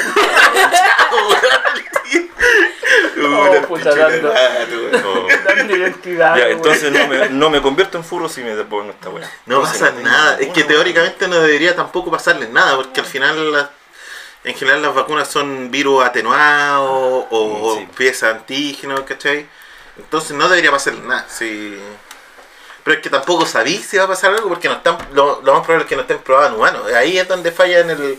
Una 3.18 3.62
puta, 3.68 3.90
pichula 3.92 4.10
dando- 4.10 5.74
identidad, 5.78 6.38
Ya, 6.38 6.48
entonces 6.50 6.92
no 6.92 7.08
me, 7.08 7.30
no 7.30 7.50
me 7.50 7.62
convierto 7.62 7.98
en 7.98 8.04
furro 8.04 8.30
si 8.30 8.42
me 8.42 8.56
pongo 8.64 8.92
esta 8.92 9.10
weá. 9.10 9.30
No 9.46 9.58
Entonces, 9.58 9.82
pasa 9.82 9.94
nada. 10.02 10.38
Es 10.40 10.50
que 10.50 10.64
teóricamente 10.64 11.28
no 11.28 11.36
debería 11.40 11.76
tampoco 11.76 12.10
pasarles 12.12 12.50
nada, 12.50 12.76
porque 12.76 13.02
al 13.02 13.06
final, 13.06 13.52
las- 13.52 13.70
en 14.44 14.56
general, 14.56 14.82
las 14.82 14.94
vacunas 14.96 15.28
son 15.28 15.70
virus 15.72 16.04
atenuados 16.06 17.26
o 17.30 17.76
Mm, 17.76 17.80
sí. 17.80 17.88
piezas 17.98 18.36
antígenos, 18.36 19.02
¿cachai? 19.02 19.46
Entonces 19.98 20.32
no 20.38 20.48
debería 20.48 20.72
pasarles 20.72 21.04
nada. 21.04 21.26
Sí. 21.28 21.78
Pero 22.88 23.00
es 23.00 23.04
que 23.04 23.10
tampoco 23.10 23.46
sabéis 23.46 23.86
si 23.86 23.98
va 23.98 24.06
a 24.06 24.08
pasar 24.08 24.34
algo 24.34 24.48
porque 24.48 24.70
no 24.70 24.76
están, 24.76 24.98
lo, 25.12 25.42
lo 25.42 25.54
más 25.56 25.66
probable 25.66 25.84
es 25.84 25.90
que 25.90 25.98
no 25.98 26.04
estén 26.04 26.20
probadas 26.20 26.52
en 26.52 26.56
humanos. 26.56 26.90
Ahí 26.94 27.18
es 27.18 27.28
donde 27.28 27.52
falla 27.52 27.80
en 27.80 27.90
el, 27.90 28.18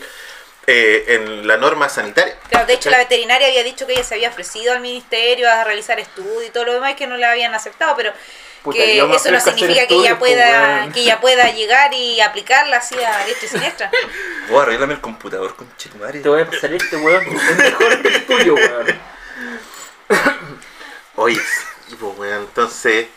eh, 0.67 1.05
en 1.07 1.47
la 1.47 1.57
norma 1.57 1.89
sanitaria. 1.89 2.37
Claro, 2.49 2.67
de 2.67 2.73
hecho 2.73 2.91
la 2.91 2.99
veterinaria 2.99 3.47
había 3.47 3.63
dicho 3.63 3.87
que 3.87 3.93
ella 3.93 4.03
se 4.03 4.13
había 4.13 4.29
ofrecido 4.29 4.71
al 4.71 4.79
ministerio 4.79 5.49
a 5.49 5.63
realizar 5.63 5.99
estudios 5.99 6.45
y 6.45 6.49
todo 6.51 6.65
lo 6.65 6.73
demás 6.73 6.91
y 6.91 6.95
que 6.97 7.07
no 7.07 7.17
la 7.17 7.31
habían 7.31 7.55
aceptado, 7.55 7.95
pero 7.95 8.13
Puta, 8.61 8.77
que 8.77 8.99
eso 8.99 9.31
no 9.31 9.39
significa 9.39 9.87
que 9.87 9.95
ella 9.95 10.19
pueda 10.19 10.87
que 10.93 10.99
ella 10.99 11.19
pueda 11.19 11.49
llegar 11.51 11.91
y 11.95 12.21
aplicarla 12.21 12.77
así 12.77 12.93
a 12.93 13.25
diestra 13.25 13.47
y 13.47 13.49
siniestra. 13.49 13.91
Voy 14.49 14.59
a 14.59 14.61
arreglarme 14.61 14.93
el 14.93 15.01
computador 15.01 15.55
con 15.55 15.75
Chetumare. 15.77 16.19
Te 16.19 16.29
voy 16.29 16.41
a 16.43 16.45
pasar 16.45 16.71
este 16.75 16.95
weón, 16.95 17.25
es 17.25 17.57
mejor 17.57 18.01
que 18.03 18.07
el 18.07 18.25
tuyo, 18.27 18.53
weón. 18.53 18.99
Oye, 21.15 21.41
sí, 21.87 21.95
pues, 21.99 22.17
weón, 22.19 22.41
entonces, 22.41 23.07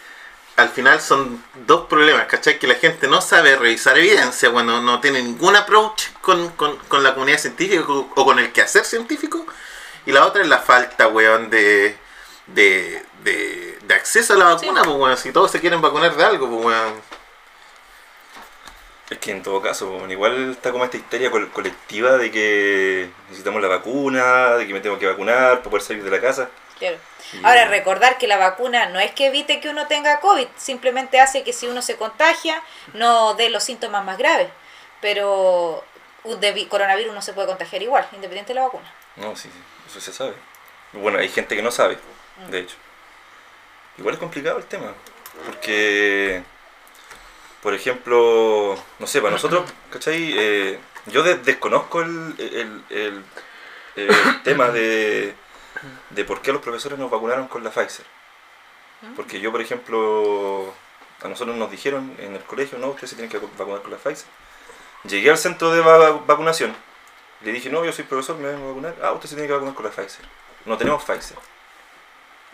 al 0.63 0.71
final 0.71 1.01
son 1.01 1.43
dos 1.67 1.87
problemas, 1.87 2.27
¿cachai? 2.27 2.59
Que 2.59 2.67
la 2.67 2.75
gente 2.77 3.07
no 3.09 3.21
sabe 3.21 3.57
revisar 3.57 3.99
evidencia, 3.99 4.49
bueno, 4.49 4.81
no 4.81 5.01
tiene 5.01 5.23
ningún 5.23 5.55
approach 5.57 6.05
con, 6.21 6.49
con, 6.51 6.77
con 6.89 7.03
la 7.03 7.13
comunidad 7.15 7.39
científica 7.39 7.85
o, 7.89 8.11
o 8.15 8.25
con 8.25 8.39
el 8.39 8.53
quehacer 8.53 8.85
científico. 8.85 9.45
Y 10.07 10.13
la 10.13 10.27
otra 10.27 10.43
es 10.43 10.49
la 10.49 10.59
falta, 10.59 11.07
weón, 11.09 11.51
de, 11.51 11.97
de, 12.47 13.03
de, 13.23 13.79
de 13.83 13.95
acceso 13.95 14.33
a 14.35 14.37
la 14.37 14.45
vacuna, 14.55 14.83
Sí. 14.83 14.89
pues, 14.89 15.01
weón. 15.01 15.17
Si 15.17 15.33
todos 15.33 15.51
se 15.51 15.61
quieren 15.61 15.81
vacunar 15.81 16.17
de 16.17 16.25
algo, 16.25 16.49
pues, 16.49 16.65
weón. 16.65 16.95
Es 19.11 19.19
que 19.19 19.31
en 19.31 19.43
todo 19.43 19.61
caso, 19.61 19.89
bueno, 19.91 20.11
igual 20.13 20.53
está 20.53 20.73
como 20.73 20.85
esta 20.85 20.97
histeria 20.97 21.31
col- 21.31 21.51
colectiva 21.51 22.17
de 22.17 22.31
que 22.31 23.11
necesitamos 23.29 23.61
la 23.61 23.69
vacuna, 23.69 24.55
de 24.57 24.67
que 24.67 24.73
me 24.73 24.81
tengo 24.81 24.99
que 24.99 25.07
vacunar 25.07 25.59
para 25.59 25.71
poder 25.71 25.83
salir 25.83 26.03
de 26.03 26.11
la 26.11 26.21
casa. 26.21 26.49
Claro. 26.89 26.99
Y- 27.33 27.45
Ahora, 27.45 27.65
recordar 27.67 28.19
que 28.19 28.27
la 28.27 28.37
vacuna 28.37 28.87
no 28.87 28.99
es 29.01 29.13
que 29.13 29.27
evite 29.27 29.61
que 29.61 29.69
uno 29.71 29.87
tenga 29.87 30.21
COVID, 30.21 30.47
simplemente 30.57 31.21
hace 31.21 31.45
que 31.45 31.53
si 31.53 31.67
uno 31.67 31.81
se 31.83 31.97
contagia 31.97 32.63
no 32.95 33.35
dé 33.35 33.49
los 33.51 33.65
síntomas 33.65 34.05
más 34.05 34.19
graves. 34.19 34.49
Pero 35.01 35.85
un 36.25 36.41
de 36.41 36.53
vi- 36.53 36.67
coronavirus 36.67 37.15
no 37.15 37.23
se 37.23 37.33
puede 37.33 37.49
contagiar 37.49 37.83
igual, 37.83 38.07
independiente 38.13 38.53
de 38.53 38.61
la 38.61 38.67
vacuna. 38.67 38.93
No, 39.17 39.35
sí, 39.37 39.49
sí, 39.53 39.59
eso 39.91 40.01
se 40.01 40.13
sabe. 40.13 40.35
Bueno, 40.93 41.19
hay 41.19 41.29
gente 41.29 41.57
que 41.57 41.63
no 41.63 41.71
sabe, 41.71 41.99
de 42.51 42.59
hecho. 42.61 42.77
Igual 43.99 44.15
es 44.15 44.21
complicado 44.21 44.59
el 44.59 44.65
tema, 44.67 44.93
porque, 45.47 46.43
por 47.63 47.75
ejemplo, 47.75 48.77
no 48.99 49.07
sé, 49.07 49.21
para 49.21 49.33
nosotros, 49.33 49.71
¿cachai? 49.91 50.35
Eh, 50.37 50.79
yo 51.07 51.23
de- 51.23 51.37
desconozco 51.39 52.01
el, 52.03 52.35
el, 52.39 52.85
el- 52.91 53.25
el 53.97 54.43
tema 54.43 54.69
de, 54.71 55.35
de 56.11 56.25
por 56.25 56.41
qué 56.43 56.53
los 56.53 56.63
profesores 56.63 56.99
nos 56.99 57.11
vacunaron 57.11 57.49
con 57.49 57.63
la 57.65 57.71
Pfizer. 57.71 58.05
Porque 59.17 59.41
yo, 59.41 59.51
por 59.51 59.61
ejemplo, 59.61 60.73
a 61.23 61.29
nosotros 61.29 61.57
nos 61.57 61.71
dijeron 61.71 62.15
en 62.19 62.35
el 62.37 62.43
colegio, 62.45 62.79
no, 62.79 62.89
ustedes 62.89 63.11
se 63.11 63.17
tienen 63.17 63.31
que 63.31 63.39
vacunar 63.39 63.83
con 63.83 63.91
la 63.91 63.97
Pfizer. 63.97 64.27
Llegué 65.05 65.31
al 65.31 65.39
centro 65.39 65.73
de 65.73 65.81
va- 65.81 66.13
vacunación, 66.27 66.75
le 67.41 67.51
dije, 67.53 67.69
no, 67.71 67.85
yo 67.85 67.93
soy 67.93 68.05
profesor, 68.05 68.37
me 68.37 68.49
vengo 68.49 68.65
a 68.67 68.69
vacunar. 68.69 68.95
Ah, 69.03 69.13
usted 69.13 69.29
se 69.29 69.35
tiene 69.35 69.49
que 69.49 69.53
vacunar 69.55 69.75
con 69.75 69.85
la 69.85 69.91
Pfizer. 69.91 70.25
No 70.65 70.77
tenemos 70.79 71.03
Pfizer. 71.03 71.37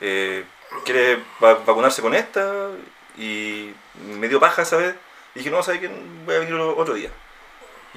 Eh, 0.01 0.45
¿Quiere 0.85 1.23
va- 1.43 1.55
vacunarse 1.55 2.01
con 2.03 2.15
esta? 2.15 2.71
Y 3.19 3.75
me 4.19 4.29
dio 4.29 4.41
paja 4.41 4.63
esa 4.63 4.77
vez. 4.77 4.95
Dije, 5.35 5.51
no, 5.51 5.63
¿sabe 5.63 5.81
qué? 5.81 5.89
Voy 6.25 6.35
a 6.35 6.39
venir 6.39 6.55
otro 6.55 6.95
día. 6.95 7.11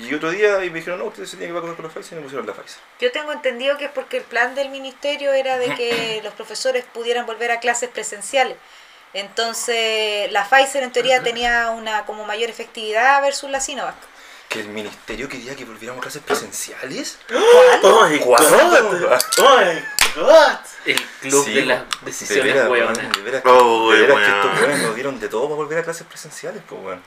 Y 0.01 0.13
otro 0.13 0.31
día 0.31 0.63
y 0.65 0.70
me 0.70 0.79
dijeron, 0.79 1.00
no, 1.00 1.05
usted 1.05 1.25
se 1.25 1.38
tiene 1.38 1.48
que 1.48 1.53
vacunar 1.53 1.75
con 1.75 1.86
la 1.86 1.91
Pfizer 1.91 2.13
y 2.13 2.15
me 2.17 2.22
pusieron 2.24 2.46
la 2.48 2.53
Pfizer. 2.53 2.79
Yo 3.00 3.12
tengo 3.12 3.31
entendido 3.31 3.77
que 3.77 3.86
es 3.86 3.91
porque 3.91 4.17
el 4.17 4.24
plan 4.24 4.55
del 4.55 4.70
ministerio 4.70 5.31
era 5.34 5.58
de 5.58 5.74
que 5.75 6.22
los 6.24 6.34
profesores 6.34 6.86
pudieran 6.93 7.25
volver 7.25 7.51
a 7.51 7.60
clases 7.60 7.89
presenciales. 7.89 8.58
Entonces, 9.13 10.31
la 10.31 10.46
Pfizer 10.50 10.84
en 10.84 10.91
teoría 10.91 11.22
tenía 11.22 11.70
una 11.72 12.05
como 12.05 12.25
mayor 12.25 12.50
efectividad 12.50 13.22
versus 13.22 13.50
la 13.50 13.60
Sinovac. 13.60 13.96
¿Que 14.48 14.62
el 14.62 14.67
ministerio 14.70 15.29
quería 15.29 15.55
que 15.55 15.63
volviéramos 15.65 16.00
a 16.00 16.03
clases 16.03 16.22
presenciales? 16.24 17.17
¡Oh, 17.84 18.08
my 18.08 18.20
¿Cuándo? 18.20 18.58
¡Oh, 19.38 19.58
my 19.58 19.81
God! 20.15 20.58
El 20.86 21.01
club 21.22 21.46
Sí, 21.46 21.53
de 21.53 21.65
las 21.65 21.79
de 21.89 22.05
decisiones 22.05 22.53
veras, 22.53 22.70
weonas. 22.70 22.98
weón, 22.98 23.12
De 23.13 23.22
veras, 23.22 23.43
Oh, 23.46 23.91
de 23.91 24.01
veras 24.01 24.17
que 24.17 24.50
estos 24.70 24.79
nos 24.81 24.96
dieron 24.96 25.20
de 25.20 25.29
todo 25.29 25.43
para 25.43 25.55
volver 25.55 25.77
a 25.79 25.84
clases 25.84 26.05
presenciales, 26.08 26.62
pues. 26.67 26.98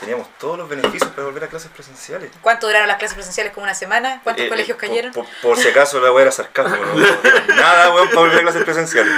Teníamos 0.00 0.28
todos 0.38 0.56
los 0.58 0.68
beneficios 0.68 1.10
para 1.10 1.24
volver 1.26 1.44
a 1.44 1.48
clases 1.48 1.70
presenciales. 1.70 2.30
¿Cuánto 2.40 2.66
duraron 2.66 2.88
las 2.88 2.96
clases 2.96 3.14
presenciales? 3.14 3.52
¿Como 3.52 3.64
una 3.64 3.74
semana? 3.74 4.20
¿Cuántos 4.24 4.46
Eh, 4.46 4.48
colegios 4.48 4.76
eh, 4.76 4.80
por- 4.80 4.88
cayeron? 4.88 5.12
Por, 5.12 5.26
por 5.42 5.58
si 5.58 5.68
acaso 5.68 6.00
la 6.00 6.10
weá 6.10 6.22
era 6.22 6.32
sarcasmo, 6.32 6.74
¿no? 6.76 7.54
Nada, 7.54 7.94
weón, 7.94 8.08
para 8.08 8.20
volver 8.20 8.38
a 8.38 8.42
clases 8.42 8.64
presenciales. 8.64 9.12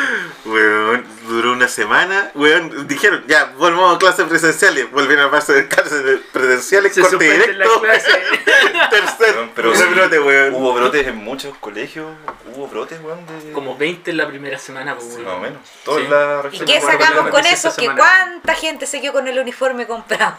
Weón, 0.44 1.06
duró 1.28 1.52
una 1.52 1.68
semana. 1.68 2.32
Weón, 2.34 2.88
dijeron, 2.88 3.24
ya, 3.28 3.52
volvamos 3.56 3.94
a 3.94 3.98
clases 3.98 4.26
presenciales. 4.26 4.90
Volvieron 4.90 5.26
a 5.26 5.30
pasar 5.30 5.68
clases 5.68 6.20
presenciales, 6.32 6.94
Se 6.94 7.00
corte 7.02 7.16
directo. 7.30 7.80
clases. 7.80 8.16
Tercer 8.90 9.36
Weón, 9.36 9.50
pero 9.54 9.74
sí, 9.76 9.84
brote, 9.84 10.18
weón. 10.20 10.54
Hubo 10.54 10.74
brotes 10.74 11.06
en 11.06 11.16
muchos 11.16 11.56
colegios, 11.58 12.10
hubo 12.54 12.66
brotes, 12.66 13.00
weón, 13.00 13.24
de... 13.26 13.52
Como 13.52 13.76
20 13.76 14.10
en 14.10 14.16
la 14.16 14.26
primera 14.26 14.58
semana, 14.58 14.96
pues, 14.96 15.06
weón. 15.14 15.24
Más 15.24 15.34
o 15.34 15.38
menos. 15.40 15.60
Toda 15.84 16.00
Sí. 16.00 16.06
la 16.08 16.38
¿Y 16.38 16.42
región. 16.42 16.66
qué 16.66 16.80
sacamos 16.80 17.30
con 17.30 17.46
eso? 17.46 17.74
Que 17.76 17.86
cuánta 17.94 18.54
gente 18.54 18.86
se 18.86 19.00
quedó 19.00 19.12
con 19.12 19.28
el 19.28 19.38
uniforme 19.38 19.86
comprado. 19.86 20.36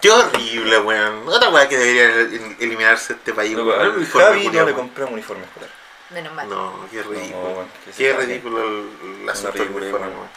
Qué 0.00 0.10
horrible, 0.10 0.78
weón. 0.80 1.28
Otra 1.28 1.48
weá 1.50 1.68
que 1.68 1.76
debería 1.76 2.04
el- 2.06 2.56
eliminarse 2.58 3.12
este 3.14 3.32
país. 3.34 3.52
Loco, 3.52 3.70
weón. 3.70 3.80
al 3.82 3.88
Uniforme 3.90 4.26
Javi 4.26 4.48
no 4.48 4.64
le 4.66 4.72
compramos 4.74 5.12
uniforme 5.12 5.44
escolar. 5.44 5.70
Menos 6.10 6.32
mal. 6.32 6.48
No, 6.48 6.86
qué 6.90 7.02
ridículo. 7.02 7.48
No, 7.62 7.68
que 7.84 7.90
qué 7.92 8.12
ridículo 8.14 8.66
el, 8.66 8.88
el 9.22 9.28
asunto 9.28 9.58
del 9.58 9.68
uniforme, 9.70 10.06
weón. 10.08 10.28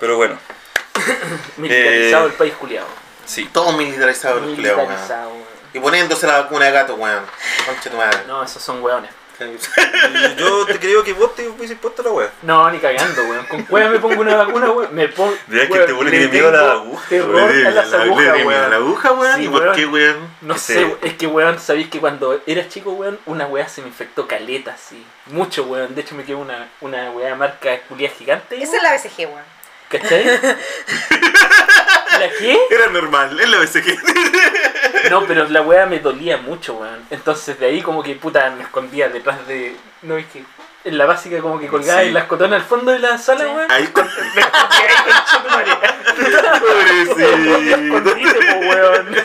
Pero 0.00 0.16
bueno, 0.16 0.38
Militarizado 1.56 2.26
Eh, 2.26 2.30
el 2.30 2.34
país 2.34 2.54
culiado. 2.54 2.86
sí. 3.24 3.48
Todo 3.52 3.72
militarizado 3.72 4.38
el 4.38 4.54
culiao, 4.54 4.76
weón. 4.76 4.88
Militarizado, 4.88 5.28
weón. 5.30 5.44
Y 5.74 5.80
poniéndose 5.80 6.26
la 6.26 6.42
vacuna 6.42 6.66
de 6.66 6.72
gato, 6.72 6.94
weón. 6.94 7.24
Concha 7.66 7.90
tu 7.90 7.96
madre. 7.96 8.18
No, 8.26 8.42
esos 8.44 8.62
son 8.62 8.82
weones. 8.82 9.10
Yo 10.38 10.66
te 10.66 10.78
creo 10.78 11.02
que 11.04 11.12
vos 11.12 11.34
te 11.34 11.48
hubieses 11.48 11.78
puesto 11.78 12.02
la 12.02 12.10
weá. 12.10 12.30
No, 12.42 12.70
ni 12.70 12.78
cagando, 12.78 13.22
weón. 13.24 13.46
Con 13.46 13.62
cueva 13.64 13.90
me 13.90 13.98
pongo 13.98 14.20
una 14.20 14.36
vacuna, 14.36 14.70
weón. 14.70 14.94
Me 14.94 15.08
pongo. 15.08 15.34
Mira 15.48 15.66
que 15.68 15.78
le 15.78 16.10
tiene 16.10 16.28
miedo 16.28 16.48
a 16.48 16.52
la 16.52 16.72
aguja, 16.72 17.04
Terror 17.08 17.34
Weón, 17.34 17.66
a 17.66 17.70
las 17.70 17.90
la- 17.90 18.02
agujas, 18.02 18.44
weón. 18.44 18.70
la 18.70 18.76
aguja, 18.76 19.12
weón. 19.12 19.36
Sí, 19.36 19.44
¿Y 19.44 19.48
por 19.48 19.62
weón. 19.62 19.74
qué, 19.76 19.86
weón? 19.86 20.16
No 20.42 20.58
sé, 20.58 20.96
es 21.02 21.14
que 21.14 21.26
weón, 21.26 21.58
sabéis 21.58 21.88
que 21.88 22.00
cuando 22.00 22.40
era 22.46 22.68
chico, 22.68 22.92
weón, 22.92 23.18
una 23.26 23.46
weá 23.46 23.68
se 23.68 23.80
me 23.82 23.88
infectó 23.88 24.26
caleta, 24.28 24.72
así. 24.74 25.04
Mucho, 25.26 25.64
weón. 25.64 25.94
De 25.94 26.00
hecho, 26.02 26.14
me 26.14 26.24
quedó 26.24 26.38
una, 26.38 26.68
una 26.80 27.10
weá 27.10 27.34
marca 27.34 27.80
culia 27.88 28.10
gigante. 28.10 28.62
Esa 28.62 28.76
es 28.76 28.82
la 28.82 28.92
BCG, 28.94 29.28
weón. 29.28 29.44
¿Cachai? 29.88 30.24
¿La 32.18 32.28
qué? 32.38 32.58
Era 32.70 32.86
normal, 32.88 33.38
es 33.40 33.48
la 33.48 33.58
vez 33.58 33.70
que. 33.72 33.98
No, 35.10 35.26
pero 35.26 35.48
la 35.48 35.62
weá 35.62 35.84
me 35.86 35.98
dolía 35.98 36.36
mucho, 36.36 36.74
weón. 36.74 37.04
Entonces 37.10 37.58
de 37.58 37.66
ahí 37.66 37.82
como 37.82 38.02
que 38.02 38.14
puta 38.14 38.50
me 38.50 38.62
escondía 38.62 39.08
detrás 39.08 39.46
de. 39.46 39.76
No 40.02 40.16
es 40.16 40.26
que. 40.26 40.44
En 40.84 40.98
la 40.98 41.06
básica 41.06 41.40
como 41.40 41.58
que 41.60 41.68
colgaba 41.68 42.00
Sí. 42.02 42.08
en 42.08 42.14
las 42.14 42.24
cotonas 42.24 42.60
al 42.62 42.66
fondo 42.68 42.90
de 42.92 42.98
la 43.00 43.18
sala, 43.18 43.44
weón. 43.44 43.70
Ahí 43.70 43.86
con. 43.88 44.04
Me 44.14 44.40
escondía 47.02 47.76
ahí 47.76 47.88
con 47.88 48.02
Pobrecito. 48.04 48.56
Weón. 48.60 49.16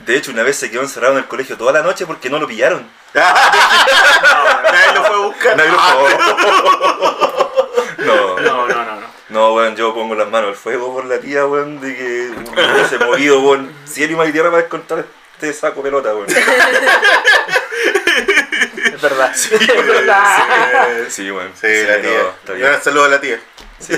De 0.00 0.16
hecho, 0.16 0.30
una 0.32 0.42
vez 0.42 0.56
se 0.56 0.70
quedó 0.70 0.82
encerrado 0.82 1.14
en 1.14 1.20
el 1.20 1.24
colegio 1.26 1.56
toda 1.56 1.72
la 1.72 1.82
noche 1.82 2.04
porque 2.06 2.28
no 2.28 2.38
lo 2.38 2.46
pillaron. 2.46 2.86
Nadie 3.14 4.92
lo 4.94 5.04
fue 5.04 5.14
a 5.14 5.18
buscar. 5.20 5.56
Nadie 5.56 5.70
lo 5.70 5.76
No, 5.78 6.98
No, 6.98 7.03
no, 9.34 9.52
weón, 9.52 9.74
yo 9.74 9.92
pongo 9.92 10.14
las 10.14 10.30
manos 10.30 10.50
al 10.50 10.54
fuego 10.54 10.94
por 10.94 11.06
la 11.06 11.18
tía, 11.18 11.44
weón, 11.44 11.80
de 11.80 11.96
que 11.96 12.30
hubiese 12.30 12.98
movido, 13.04 13.40
weón, 13.40 13.74
cielo 13.84 14.12
y 14.12 14.16
mar 14.16 14.28
y 14.28 14.32
tierra 14.32 14.48
para 14.48 14.62
encontrar 14.62 15.04
este 15.34 15.52
saco 15.52 15.82
pelota, 15.82 16.14
weón. 16.14 16.28
Es 18.84 19.02
verdad. 19.02 19.32
es 19.34 19.86
verdad. 19.86 20.88
Sí, 21.08 21.28
weón. 21.32 21.50
Sí, 21.60 21.66
la 21.66 21.96
no, 21.96 22.02
tía. 22.02 22.20
está 22.38 22.52
bien. 22.52 22.74
Un 22.74 22.82
saludo 22.82 23.04
a 23.04 23.08
la 23.08 23.20
tía. 23.20 23.40
Sí. 23.80 23.94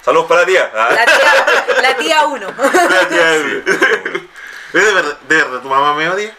Saludos 0.00 0.26
para 0.26 0.42
la 0.42 0.46
tía. 0.46 0.70
Ah. 0.72 0.90
La 0.94 1.04
tía, 1.04 1.82
la 1.82 1.96
tía 1.96 2.24
1. 2.26 2.46
La 2.46 3.08
tía. 3.08 3.32
Sí, 3.34 3.62
weón. 3.66 4.30
¿De 4.72 4.92
verdad, 4.92 5.18
¿De 5.28 5.36
verdad 5.36 5.60
tu 5.60 5.68
mamá 5.68 5.94
me 5.94 6.08
odia? 6.08 6.36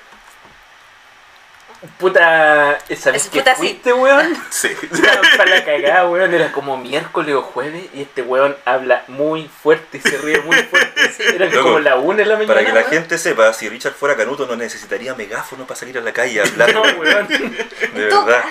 Puta, 2.00 2.78
esa 2.88 3.12
vez 3.12 3.24
Es 3.26 3.30
que 3.30 3.40
puta, 3.40 3.56
sí. 3.56 3.60
fuiste, 3.62 3.92
weón. 3.94 4.38
Sí. 4.50 4.70
Para 5.38 5.50
la 5.50 5.66
cagada, 5.66 6.08
weón, 6.08 6.34
era 6.34 6.52
como 6.52 6.78
miércoles 6.78 7.36
o 7.36 7.42
jueves 7.42 7.86
y 7.94 8.04
este 8.04 8.22
weón 8.22 8.56
habla 8.66 9.04
muy 9.08 9.50
fuerte 9.50 9.98
y 9.98 10.02
se 10.02 10.18
ríe 10.18 10.40
muy 10.42 10.56
fuerte. 10.64 10.94
Era 11.36 11.46
Loco, 11.48 11.64
como 11.64 11.80
la 11.80 11.96
una 11.98 12.18
de 12.20 12.26
la 12.26 12.36
mañana. 12.36 12.54
Para 12.54 12.66
que 12.66 12.72
la 12.74 12.80
weón. 12.82 12.92
gente 12.92 13.18
sepa, 13.18 13.52
si 13.54 13.68
Richard 13.70 13.94
fuera 13.94 14.16
canuto 14.16 14.46
no 14.46 14.56
necesitaría 14.56 15.14
megáfono 15.16 15.66
para 15.68 15.78
salir 15.80 15.98
a 15.98 16.02
la 16.02 16.14
calle 16.14 16.40
a 16.42 16.44
hablar. 16.46 16.74
No, 16.74 16.82
weón. 16.82 17.00
weón. 17.00 17.28
De 17.28 18.04
En 18.04 18.10
todo 18.10 18.26
verdad. 18.26 18.44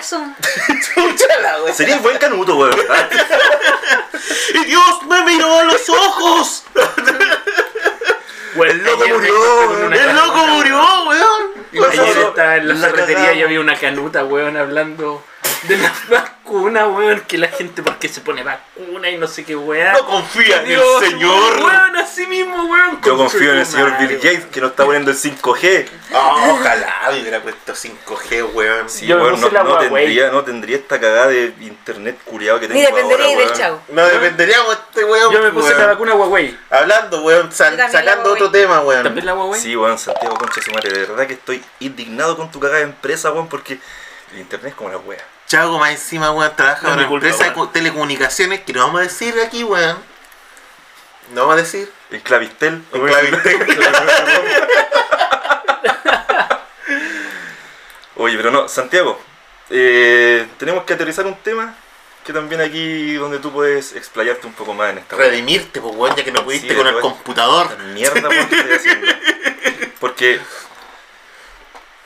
güey. 1.61 1.73
Sería 1.73 1.97
buen 1.97 2.17
canuto, 2.19 2.55
weón. 2.55 2.75
¡Y 4.53 4.65
Dios 4.65 5.03
me 5.09 5.21
miró 5.25 5.59
a 5.59 5.63
los 5.63 5.89
ojos! 5.89 6.63
Weón, 8.55 8.69
El 8.69 8.83
loco 8.83 9.07
murió, 9.07 9.91
¡El 9.91 10.15
loco 10.15 10.45
murió, 10.47 10.72
estaba 12.57 12.73
en 12.73 12.81
la, 12.81 12.87
La 12.87 12.93
ferretería 12.93 13.33
y 13.33 13.41
había 13.43 13.59
una 13.59 13.75
canuta, 13.75 14.25
weón, 14.25 14.57
hablando 14.57 15.23
de 15.67 15.77
la 15.77 15.93
vacuna, 16.09 16.87
weón, 16.87 17.21
que 17.21 17.37
la 17.37 17.47
gente 17.47 17.81
porque 17.83 18.07
se 18.09 18.21
pone 18.21 18.43
vacuna 18.43 19.09
y 19.09 19.17
no 19.17 19.27
sé 19.27 19.43
qué 19.45 19.55
weón. 19.55 19.93
No 19.93 20.05
confía 20.05 20.61
en 20.61 20.71
el 20.71 20.81
Señor. 20.99 21.63
Weón, 21.63 21.95
así 21.97 22.27
mismo, 22.27 22.63
weón. 22.65 23.01
Yo 23.01 23.17
confío 23.17 23.51
en 23.53 23.59
el 23.59 23.65
señor 23.65 23.97
Bill 23.97 24.17
Gates 24.17 24.45
que 24.51 24.61
no 24.61 24.67
está 24.67 24.85
poniendo 24.85 25.11
el 25.11 25.17
5G. 25.17 25.87
Oh, 26.13 26.57
ojalá 26.59 26.93
hubiera 27.11 27.41
puesto 27.41 27.73
5G, 27.73 28.53
weón. 28.53 28.89
Sí, 28.89 29.05
Yo 29.07 29.17
me 29.17 29.23
weón, 29.23 29.35
puse 29.35 29.47
no, 29.47 29.51
la 29.53 29.63
no 29.63 29.69
Huawei. 29.71 30.05
tendría, 30.05 30.31
no 30.31 30.43
tendría 30.43 30.77
esta 30.77 30.99
cagada 30.99 31.27
de 31.27 31.53
internet 31.61 32.17
curiado 32.25 32.59
que 32.59 32.67
tengo 32.67 32.79
Ni 32.79 32.85
dependería 32.85 33.25
ahora, 33.25 33.37
del 33.37 33.45
weón. 33.47 33.57
chavo. 33.59 33.81
No 33.89 34.05
dependeríamos 34.05 34.67
de 34.69 34.73
este 34.89 35.03
weón. 35.05 35.33
Yo 35.33 35.41
me 35.41 35.51
puse 35.51 35.67
weón. 35.69 35.79
la 35.79 35.87
vacuna 35.87 36.13
Huawei. 36.15 36.57
Hablando, 36.69 37.21
weón, 37.23 37.51
sal- 37.51 37.71
Yo 37.71 37.77
también 37.77 37.93
la 37.93 37.99
sacando 38.11 38.29
Huawei. 38.29 38.43
otro 38.43 38.51
tema, 38.51 38.79
weón. 38.81 39.03
¿También 39.03 39.25
la 39.25 39.33
Huawei? 39.33 39.61
Sí, 39.61 39.75
weón, 39.75 39.97
Santiago 39.97 40.35
Concha 40.37 40.55
de 40.55 40.61
su 40.61 40.71
madre, 40.71 40.91
de 40.91 41.05
verdad 41.05 41.27
que 41.27 41.33
estoy 41.33 41.63
indignado 41.79 42.35
con 42.37 42.51
tu 42.51 42.59
cagada 42.59 42.79
de 42.79 42.85
empresa, 42.85 43.31
weón, 43.31 43.47
porque 43.47 43.79
el 44.33 44.39
internet 44.39 44.69
es 44.71 44.75
como 44.75 44.89
la 44.89 44.97
wea. 44.97 45.23
Chago 45.53 45.77
más 45.77 45.91
encima, 45.91 46.31
weón, 46.31 46.51
trabaja 46.55 46.87
en 46.87 46.93
una 46.93 47.07
culpa, 47.07 47.27
empresa 47.27 47.47
de 47.47 47.55
weón. 47.55 47.71
telecomunicaciones 47.71 48.61
que 48.61 48.73
no 48.73 48.79
vamos 48.87 49.01
a 49.01 49.03
decir 49.03 49.35
aquí, 49.39 49.63
weón. 49.63 49.97
No 51.31 51.41
vamos 51.41 51.53
a 51.53 51.57
decir. 51.57 51.91
El 52.09 52.23
Clavistel. 52.23 52.83
En 52.91 53.05
Clavistel. 53.05 53.67
Oye, 58.15 58.35
pero 58.35 58.49
no, 58.49 58.67
Santiago, 58.67 59.21
eh, 59.69 60.47
tenemos 60.57 60.85
que 60.85 60.93
aterrizar 60.95 61.27
un 61.27 61.35
tema 61.35 61.75
que 62.25 62.33
también 62.33 62.59
aquí 62.59 63.13
donde 63.13 63.37
tú 63.37 63.51
puedes 63.51 63.95
explayarte 63.95 64.47
un 64.47 64.53
poco 64.53 64.73
más 64.73 64.89
en 64.89 64.97
esta. 64.97 65.15
Redimirte, 65.15 65.79
pues, 65.81 65.95
weón, 65.95 66.15
ya 66.15 66.23
que 66.23 66.31
no 66.31 66.43
pudiste 66.43 66.69
Sí, 66.69 66.75
con 66.75 66.87
el 66.87 66.99
computador. 66.99 67.77
Mierda 67.93 68.27
weón, 68.27 68.49
que 68.49 68.55
estoy 68.55 68.73
haciendo. 68.73 69.07
Porque 69.99 70.39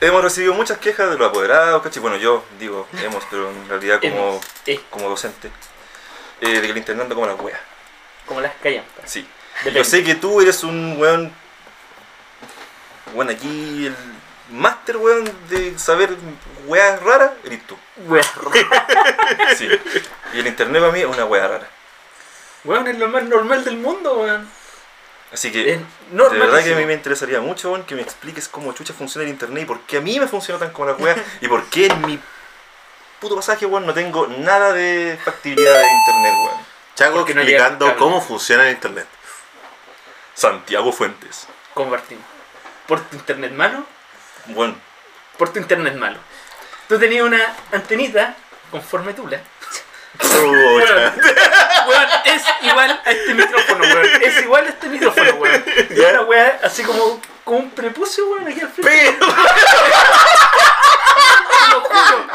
hemos 0.00 0.22
recibido 0.22 0.54
muchas 0.54 0.78
quejas 0.78 1.10
de 1.10 1.18
los 1.18 1.28
apoderados, 1.28 1.82
¿cachai? 1.82 2.00
Bueno, 2.00 2.16
yo 2.16 2.44
digo 2.58 2.86
hemos, 3.02 3.24
pero 3.30 3.50
en 3.50 3.68
realidad 3.68 4.00
como, 4.00 4.40
eh. 4.66 4.80
como 4.90 5.08
docente, 5.08 5.50
eh, 6.40 6.48
de 6.48 6.60
que 6.60 6.70
el 6.70 6.76
internet 6.76 7.04
anda 7.04 7.14
como 7.14 7.26
la 7.26 7.34
wea. 7.34 7.60
Como 8.26 8.40
las 8.40 8.54
callampas. 8.62 9.10
Sí. 9.10 9.26
Depende. 9.58 9.78
Yo 9.78 9.84
sé 9.84 10.04
que 10.04 10.14
tú 10.14 10.40
eres 10.40 10.62
un 10.62 10.96
weón. 10.98 11.32
Weón, 13.14 13.30
aquí 13.30 13.86
el 13.86 13.96
máster, 14.50 14.98
weón, 14.98 15.30
de 15.48 15.78
saber 15.78 16.14
weas 16.66 17.02
raras, 17.02 17.32
eres 17.44 17.66
tú. 17.66 17.76
Weón, 18.06 18.24
Sí. 19.56 19.68
Y 20.34 20.40
el 20.40 20.46
internet 20.46 20.80
para 20.80 20.92
mí 20.92 21.00
es 21.00 21.06
una 21.06 21.24
wea 21.24 21.48
rara. 21.48 21.68
weón, 22.64 22.86
es 22.86 22.98
lo 22.98 23.08
más 23.08 23.24
normal 23.24 23.64
del 23.64 23.78
mundo, 23.78 24.14
weón. 24.18 24.48
Así 25.32 25.52
que, 25.52 25.74
Es 25.74 25.80
de 26.10 26.38
verdad 26.38 26.64
que 26.64 26.72
a 26.72 26.76
mí 26.76 26.86
me 26.86 26.94
interesaría 26.94 27.40
mucho, 27.40 27.84
que 27.86 27.94
me 27.94 28.00
expliques 28.02 28.48
cómo 28.48 28.72
chucha 28.72 28.94
funciona 28.94 29.24
el 29.24 29.30
internet 29.30 29.64
y 29.64 29.66
por 29.66 29.80
qué 29.80 29.98
a 29.98 30.00
mí 30.00 30.18
me 30.18 30.26
funciona 30.26 30.58
tan 30.58 30.70
como 30.70 30.86
la 30.86 30.94
wea 30.94 31.16
y 31.40 31.48
por 31.48 31.68
qué 31.68 31.86
en 31.86 32.00
mi 32.06 32.18
puto 33.20 33.36
pasaje, 33.36 33.66
weón, 33.66 33.86
no 33.86 33.92
tengo 33.92 34.26
nada 34.26 34.72
de 34.72 35.18
factibilidad 35.22 35.74
de 35.74 35.90
internet, 35.90 36.34
weón. 36.34 36.68
Chago 36.94 37.16
Porque 37.18 37.34
no 37.34 37.42
explicando 37.42 37.86
cable. 37.86 37.98
cómo 37.98 38.20
funciona 38.20 38.64
el 38.64 38.74
internet. 38.74 39.06
Santiago 40.34 40.92
Fuentes. 40.92 41.46
Compartimos. 41.74 42.24
Por 42.86 43.00
tu 43.02 43.16
internet 43.16 43.52
malo, 43.52 43.84
Bueno, 44.46 44.76
por 45.36 45.52
tu 45.52 45.58
internet 45.58 45.94
malo. 45.94 46.18
Tú 46.88 46.98
tenías 46.98 47.24
una 47.24 47.54
antenita 47.70 48.34
con 48.70 48.82
forma 48.82 49.08
de 49.08 49.14
tula. 49.14 49.40
Weón, 51.88 52.00
weón, 52.08 52.08
es 52.24 52.42
igual 52.62 53.00
a 53.04 53.10
este 53.10 53.34
micrófono, 53.34 53.84
weón. 53.84 54.06
Es 54.22 54.42
igual 54.42 54.66
a 54.66 54.68
este 54.68 54.88
micrófono, 54.88 55.30
weón. 55.34 55.64
Y 55.90 56.00
una 56.00 56.20
weá 56.22 56.58
así 56.62 56.82
como, 56.82 57.20
como 57.44 57.58
un 57.58 57.70
prepucio, 57.70 58.26
weón, 58.28 58.46
aquí 58.48 58.60
al 58.60 58.68
frente. 58.70 59.16
Pero, 59.20 59.26
Te 61.58 61.70
lo 61.70 61.80
juro. 61.80 62.26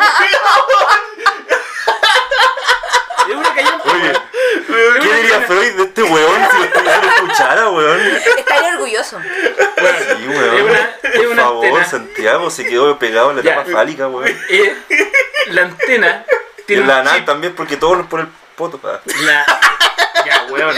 Es 3.30 3.36
una 3.36 3.54
callampa. 3.56 3.90
oye, 3.92 4.12
Es 4.12 5.02
¿qué 5.02 5.14
diría. 5.16 5.42
Freud 5.42 5.74
de 5.76 5.84
este 5.84 6.04
weón 6.04 6.42
si 6.52 6.58
lo 6.58 6.64
escuchara, 7.14 7.70
weón? 7.70 8.02
Estaría 8.38 8.70
orgulloso. 8.74 9.18
Weón, 9.18 9.96
Sí, 10.18 10.28
weón. 10.28 10.56
Es 10.58 10.62
una, 10.64 10.80
es 11.04 11.12
Por 11.22 11.28
una 11.28 11.42
favor, 11.44 11.66
antena. 11.66 11.86
Santiago 11.86 12.50
se 12.50 12.66
quedó 12.66 13.00
pegado 13.00 13.32
en 13.32 13.38
la 13.38 13.44
Ya. 13.44 13.56
tapa 13.56 13.72
fálica, 13.72 14.08
weón. 14.08 14.28
Eh, 14.50 14.76
la 15.48 15.62
antena 15.64 16.26
Y 16.58 16.62
tiene 16.64 16.82
en 16.84 16.88
la 16.88 16.94
un 16.96 17.00
anal 17.02 17.16
chip. 17.18 17.26
también, 17.26 17.56
porque 17.56 17.78
todos 17.78 18.06
por 18.08 18.20
el 18.22 18.28
poto. 18.56 18.78
pa. 18.78 19.02
La... 19.22 19.46
Ya, 20.26 20.46
weón. 20.50 20.76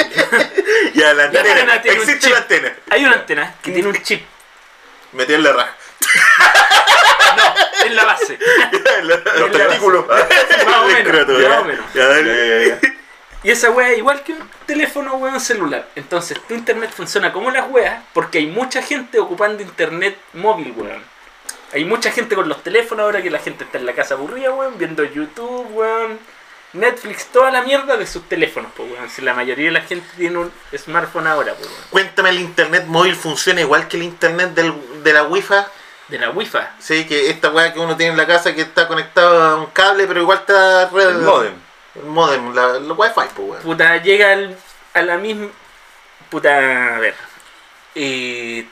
ya 0.95 1.13
la 1.13 1.25
antena. 1.25 1.75
Existe 1.83 2.29
la 2.29 2.37
antena. 2.37 2.73
Hay 2.89 3.05
una 3.05 3.15
antena 3.15 3.55
que 3.61 3.71
tiene 3.71 3.89
un 3.89 4.01
chip. 4.01 4.25
Metí 5.11 5.33
en 5.33 5.43
la 5.43 5.53
raja. 5.53 5.75
No, 7.35 7.85
en 7.85 7.95
la 7.95 8.05
base. 8.05 8.37
Los 9.03 9.51
la 9.51 9.67
testículos. 9.67 10.07
Más 10.65 10.77
o 10.77 10.85
menos, 10.85 10.99
escroto, 10.99 11.33
ya 11.39 11.41
ya. 11.41 11.49
más 11.49 11.59
o 11.59 11.65
menos. 11.65 11.85
Ya, 11.93 12.07
dale. 12.07 12.79
Y 13.43 13.51
esa 13.51 13.69
wea 13.69 13.91
es 13.91 13.99
igual 13.99 14.23
que 14.23 14.33
un 14.33 14.49
teléfono 14.65 15.15
weón 15.15 15.39
celular. 15.39 15.87
Entonces 15.95 16.39
tu 16.47 16.55
internet 16.55 16.91
funciona 16.91 17.31
como 17.31 17.51
las 17.51 17.69
weas 17.69 18.03
porque 18.13 18.39
hay 18.39 18.47
mucha 18.47 18.81
gente 18.81 19.19
ocupando 19.19 19.61
internet 19.61 20.17
móvil, 20.33 20.73
weón. 20.75 21.03
Hay 21.73 21.85
mucha 21.85 22.11
gente 22.11 22.35
con 22.35 22.49
los 22.49 22.63
teléfonos 22.63 23.03
ahora 23.03 23.21
que 23.21 23.29
la 23.29 23.39
gente 23.39 23.65
está 23.65 23.77
en 23.77 23.85
la 23.85 23.93
casa 23.93 24.15
aburrida, 24.15 24.51
weón, 24.51 24.77
viendo 24.77 25.03
YouTube, 25.03 25.67
weón. 25.71 26.19
Netflix, 26.75 27.27
toda 27.27 27.51
la 27.51 27.61
mierda 27.61 27.97
de 27.97 28.05
sus 28.05 28.27
teléfonos, 28.29 28.71
pues, 28.75 28.91
weón. 28.91 29.09
Si 29.09 29.21
la 29.21 29.33
mayoría 29.33 29.65
de 29.65 29.71
la 29.71 29.81
gente 29.81 30.07
tiene 30.17 30.37
un 30.37 30.51
smartphone 30.77 31.27
ahora, 31.27 31.53
pues, 31.55 31.67
weón. 31.67 31.81
Cuéntame, 31.89 32.29
el 32.29 32.39
internet 32.39 32.85
móvil 32.85 33.15
funciona 33.15 33.61
igual 33.61 33.87
que 33.87 33.97
el 33.97 34.03
internet 34.03 34.51
del, 34.53 34.73
de 35.03 35.13
la 35.13 35.23
Wi-Fi. 35.23 35.55
De 36.09 36.19
la 36.19 36.29
Wi-Fi. 36.29 36.59
Sí, 36.79 37.05
que 37.07 37.29
esta 37.31 37.49
weá 37.49 37.73
que 37.73 37.79
uno 37.79 37.97
tiene 37.97 38.11
en 38.11 38.17
la 38.17 38.27
casa 38.27 38.53
que 38.53 38.61
está 38.61 38.87
conectado 38.87 39.41
a 39.43 39.55
un 39.55 39.65
cable, 39.67 40.05
pero 40.05 40.21
igual 40.21 40.37
está 40.39 40.87
red. 40.89 41.09
El 41.09 41.17
modem. 41.19 41.53
El 41.95 42.03
modem, 42.03 42.53
la, 42.53 42.79
la 42.79 42.93
Wi-Fi, 42.93 43.21
pues 43.35 43.49
weón. 43.49 43.61
Puta, 43.63 43.97
llega 43.97 44.31
al- 44.33 44.57
a 44.93 45.01
la 45.01 45.17
misma. 45.17 45.47
Puta, 46.29 46.95
a 46.95 46.99
ver. 46.99 47.15
Eh, 47.95 48.67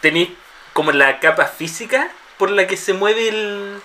tenéis 0.00 0.30
como 0.72 0.90
la 0.92 1.20
capa 1.20 1.46
física 1.46 2.10
por 2.38 2.50
la 2.50 2.66
que 2.66 2.76
se 2.76 2.92
mueve 2.92 3.28
el. 3.28 3.80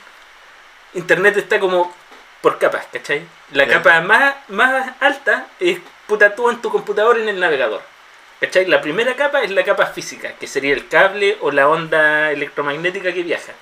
Internet 0.94 1.38
está 1.38 1.60
como 1.60 1.94
por 2.42 2.60
capas, 2.60 2.88
¿cachai? 2.92 3.26
La 3.52 3.68
capa 3.68 4.02
más, 4.02 4.36
más 4.50 4.94
alta 5.00 5.48
es 5.60 5.80
puta 6.08 6.36
tú 6.36 6.50
en 6.50 6.62
tu 6.62 6.70
computador 6.70 7.18
en 7.18 7.30
el 7.30 7.40
navegador. 7.40 7.82
¿Cachai? 8.40 8.66
La 8.66 8.82
primera 8.82 9.16
capa 9.16 9.42
es 9.42 9.52
la 9.52 9.64
capa 9.64 9.88
física, 9.88 10.34
que 10.34 10.48
sería 10.48 10.74
el 10.74 10.88
cable 10.88 11.38
o 11.42 11.52
la 11.52 11.68
onda 11.68 12.32
electromagnética 12.32 13.12
que 13.12 13.24
viaja. 13.24 13.54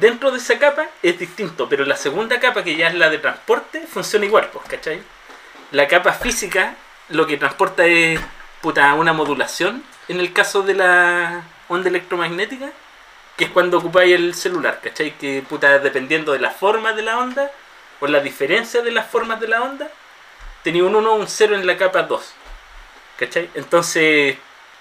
Dentro 0.00 0.30
de 0.30 0.38
esa 0.38 0.58
capa 0.58 0.86
es 1.02 1.18
distinto, 1.18 1.68
pero 1.68 1.84
la 1.84 1.96
segunda 1.96 2.40
capa, 2.40 2.64
que 2.64 2.76
ya 2.76 2.88
es 2.88 2.94
la 2.94 3.10
de 3.10 3.18
transporte, 3.18 3.86
funciona 3.86 4.26
igual, 4.26 4.48
pues, 4.52 4.66
¿cachai? 4.68 5.02
La 5.70 5.86
capa 5.86 6.12
física 6.12 6.74
lo 7.08 7.26
que 7.26 7.36
transporta 7.36 7.86
es 7.86 8.20
puta, 8.60 8.94
una 8.94 9.12
modulación 9.12 9.82
en 10.08 10.20
el 10.20 10.32
caso 10.32 10.62
de 10.62 10.74
la 10.74 11.42
onda 11.68 11.88
electromagnética, 11.88 12.70
que 13.38 13.44
es 13.44 13.50
cuando 13.50 13.78
ocupáis 13.78 14.14
el 14.16 14.34
celular, 14.34 14.80
¿cachai? 14.82 15.16
Que 15.16 15.44
puta, 15.48 15.78
dependiendo 15.78 16.32
de 16.32 16.40
la 16.40 16.50
forma 16.50 16.92
de 16.92 17.02
la 17.02 17.18
onda 17.18 17.50
o 18.00 18.08
la 18.08 18.18
diferencia 18.18 18.82
de 18.82 18.90
las 18.90 19.06
formas 19.06 19.40
de 19.40 19.46
la 19.46 19.62
onda, 19.62 19.88
tenía 20.64 20.82
un 20.82 20.96
1 20.96 21.12
o 21.12 21.14
un 21.14 21.28
0 21.28 21.54
en 21.54 21.64
la 21.64 21.76
capa 21.76 22.02
2, 22.02 22.34
¿cachai? 23.16 23.48
Entonces, 23.54 24.36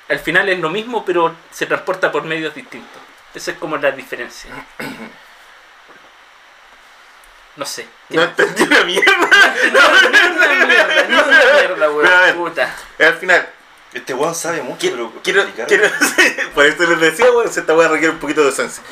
al 0.09 0.19
final 0.19 0.49
es 0.49 0.59
lo 0.59 0.71
mismo, 0.71 1.05
pero 1.05 1.35
se 1.51 1.67
transporta 1.67 2.11
por 2.11 2.23
medios 2.23 2.55
distintos. 2.55 2.99
Esa 3.35 3.51
es 3.51 3.57
como 3.57 3.77
la 3.77 3.91
diferencia. 3.91 4.49
No 7.57 7.65
sé. 7.65 7.87
No 8.09 8.23
entendí 8.23 8.63
una 8.63 8.83
mierda. 8.83 9.55
No, 9.71 10.09
mierda, 10.09 10.65
mierda, 10.65 11.07
no 11.07 11.19
es 11.19 11.53
mierda, 11.53 11.91
weón. 11.91 12.53
Al 12.99 13.13
final, 13.15 13.49
Este 13.97 14.13
weón 14.13 14.35
sabe 14.35 14.61
mucho, 14.61 14.79
quiero, 14.79 15.11
pero. 15.23 15.23
quiero, 15.23 15.65
quiero- 15.67 15.89
por 16.55 16.65
eso 16.65 16.83
les 16.83 16.99
decía, 16.99 17.31
weón, 17.31 17.51
si 17.51 17.59
esta 17.59 17.73
weá 17.75 17.87
requiere 17.87 18.13
un 18.13 18.19
poquito 18.19 18.43
de 18.43 18.49
esencia. 18.49 18.83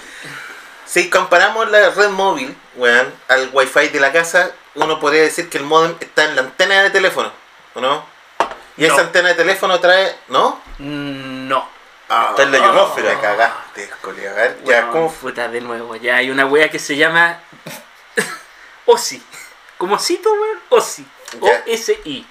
Si 0.86 1.10
comparamos 1.10 1.70
la 1.70 1.90
red 1.92 2.10
móvil, 2.10 2.56
weón, 2.76 3.14
al 3.28 3.50
wifi 3.54 3.90
de 3.90 4.00
la 4.00 4.12
casa, 4.12 4.52
uno 4.76 5.00
podría 5.00 5.22
decir 5.24 5.50
que 5.50 5.58
el 5.58 5.64
modem 5.64 5.96
está 6.00 6.26
en 6.26 6.36
la 6.36 6.42
antena 6.44 6.84
de 6.84 6.90
teléfono, 6.90 7.32
¿o 7.74 7.82
no? 7.82 8.06
Y 8.78 8.82
No. 8.88 8.94
esa 8.94 9.02
antena 9.02 9.30
de 9.30 9.36
teléfono 9.36 9.80
trae, 9.80 10.16
¿no? 10.28 10.62
Mm, 10.80 11.48
No. 11.48 11.70
Está 12.30 12.44
en 12.44 12.52
la 12.52 12.58
ionosfera. 12.60 13.16
Me 13.16 13.20
cagaste, 13.22 13.90
colega. 14.02 14.32
A 14.32 14.36
ver, 14.36 14.58
ya, 14.64 14.80
Weón, 14.82 14.92
¿cómo 14.92 15.12
Puta, 15.14 15.48
de 15.48 15.60
nuevo. 15.62 15.96
Ya 15.96 16.18
hay 16.18 16.30
una 16.30 16.46
wea 16.46 16.70
que 16.70 16.78
se 16.78 16.96
llama 16.96 17.40
OSI. 18.86 19.22
Como 19.78 19.98
cito, 19.98 20.32
weón, 20.32 20.60
OSI. 20.70 21.06
O-S-I. 21.40 22.28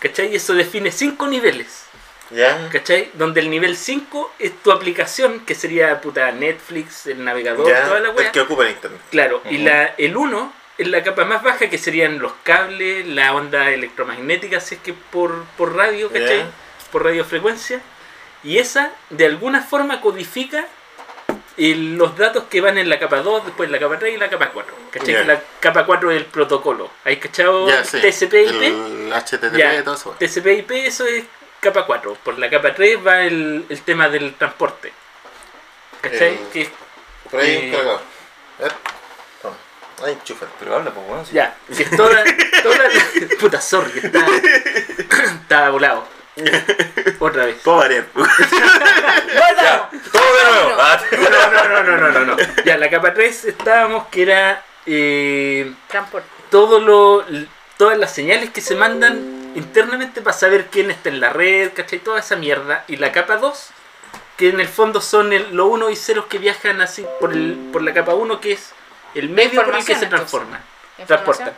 ¿Cachai? 0.00 0.34
Eso 0.36 0.52
define 0.52 0.92
cinco 0.92 1.26
niveles. 1.26 1.85
¿Ya? 2.30 2.68
¿Cachai? 2.72 3.10
Donde 3.14 3.40
el 3.40 3.50
nivel 3.50 3.76
5 3.76 4.34
es 4.38 4.52
tu 4.62 4.72
aplicación, 4.72 5.40
que 5.40 5.54
sería 5.54 6.00
puta 6.00 6.30
Netflix, 6.32 7.06
el 7.06 7.24
navegador, 7.24 7.68
¿Ya? 7.68 7.84
toda 7.84 8.00
la 8.00 8.10
wea. 8.10 8.26
El 8.26 8.32
que 8.32 8.40
ocupa 8.40 8.64
el 8.64 8.70
internet. 8.70 9.00
Claro, 9.10 9.42
y 9.48 9.56
Ujú. 9.56 9.64
la, 9.64 9.84
el 9.96 10.16
1 10.16 10.52
es 10.78 10.88
la 10.88 11.02
capa 11.02 11.24
más 11.24 11.42
baja, 11.42 11.70
que 11.70 11.78
serían 11.78 12.18
los 12.18 12.32
cables, 12.42 13.06
la 13.06 13.32
onda 13.34 13.70
electromagnética, 13.70 14.60
si 14.60 14.74
es 14.74 14.80
que 14.80 14.92
por, 14.92 15.44
por 15.56 15.74
radio, 15.76 16.08
¿cachai? 16.10 16.38
Ya. 16.40 16.50
Por 16.90 17.04
radiofrecuencia. 17.04 17.80
Y 18.44 18.58
esa, 18.58 18.92
de 19.10 19.26
alguna 19.26 19.62
forma, 19.62 20.00
codifica 20.00 20.66
eh, 21.56 21.74
los 21.74 22.16
datos 22.18 22.44
que 22.50 22.60
van 22.60 22.76
en 22.76 22.88
la 22.90 22.98
capa 22.98 23.22
2, 23.22 23.46
después 23.46 23.70
la 23.70 23.78
capa 23.78 23.98
3 23.98 24.14
y 24.14 24.16
la 24.18 24.28
capa 24.28 24.50
4. 24.52 24.74
¿Cachai? 24.90 25.14
Ya. 25.14 25.20
Que 25.20 25.26
la 25.26 25.42
capa 25.60 25.86
4 25.86 26.10
es 26.10 26.16
el 26.18 26.26
protocolo. 26.26 26.90
¿Hay 27.04 27.16
cachado 27.16 27.66
Ya, 27.68 27.82
sí. 27.84 27.98
TCP/IP? 28.00 28.62
El 28.62 29.12
HTTP 29.12 29.56
Ya. 29.56 29.78
y 29.78 29.82
todo 29.82 29.94
eso. 29.94 30.14
TCP/IP, 30.18 30.70
eso 30.86 31.06
es 31.06 31.24
capa 31.72 31.86
4. 31.86 32.14
Por 32.24 32.38
la 32.38 32.48
capa 32.50 32.74
3 32.74 32.98
va 33.06 33.22
el, 33.22 33.66
el 33.68 33.80
tema 33.82 34.08
del 34.08 34.34
transporte. 34.34 34.92
¿Cachai? 36.00 36.34
Eh, 36.34 36.40
Que 36.52 36.70
Por 37.30 37.40
ahí 37.40 37.50
Eh. 37.56 37.64
un 37.66 37.70
cargador. 37.72 38.00
A 38.58 38.62
ver. 38.62 38.72
Toma. 39.42 39.56
Ahí 40.04 40.12
enchufa. 40.14 40.46
Pero 40.58 40.76
habla, 40.76 40.90
pues, 40.92 41.06
weón. 41.08 41.26
sí. 41.26 41.32
ya, 41.34 41.54
que 41.76 41.82
es 41.82 41.90
toda, 41.96 42.22
toda 42.62 42.76
la- 42.78 42.90
Puta, 43.40 43.60
sorry, 43.60 43.90
que 44.00 44.06
estaba, 44.06 44.26
estaba 45.42 45.70
volado. 45.70 46.06
Otra 47.18 47.46
vez. 47.46 47.56
Puedo 47.64 47.78
variar. 47.78 48.06
Ya, 49.62 49.88
todo 50.12 50.22
de 50.36 50.44
nuevo. 50.44 50.76
No, 50.76 51.50
no, 51.50 51.68
no, 51.68 51.82
no, 51.82 51.96
no, 51.96 52.10
no, 52.10 52.24
no. 52.26 52.36
Ya, 52.64 52.76
la 52.76 52.90
capa 52.90 53.14
3 53.14 53.44
estábamos 53.46 54.06
que 54.08 54.22
era 54.22 54.62
eh, 54.84 55.72
Transporte. 55.88 56.28
todo 56.50 56.78
lo, 56.78 57.24
todas 57.78 57.98
las 57.98 58.14
señales 58.14 58.50
que 58.50 58.60
se 58.60 58.74
mandan 58.76 59.35
internamente 59.56 60.20
para 60.20 60.36
saber 60.36 60.66
quién 60.66 60.90
está 60.90 61.08
en 61.08 61.18
la 61.18 61.30
red, 61.30 61.72
¿cachai? 61.72 61.98
Toda 61.98 62.20
esa 62.20 62.36
mierda. 62.36 62.84
Y 62.88 62.96
la 62.96 63.10
capa 63.10 63.36
2, 63.36 63.70
que 64.36 64.50
en 64.50 64.60
el 64.60 64.68
fondo 64.68 65.00
son 65.00 65.32
el, 65.32 65.54
los 65.54 65.68
1 65.68 65.90
y 65.90 65.96
0 65.96 66.26
que 66.28 66.38
viajan 66.38 66.80
así 66.80 67.04
por, 67.18 67.32
el, 67.32 67.70
por 67.72 67.82
la 67.82 67.94
capa 67.94 68.14
1, 68.14 68.40
que 68.40 68.52
es 68.52 68.72
el 69.14 69.30
medio 69.30 69.64
por 69.64 69.74
el 69.74 69.84
que 69.84 69.94
se 69.94 70.06
transforma, 70.06 70.60
transportan. 71.06 71.54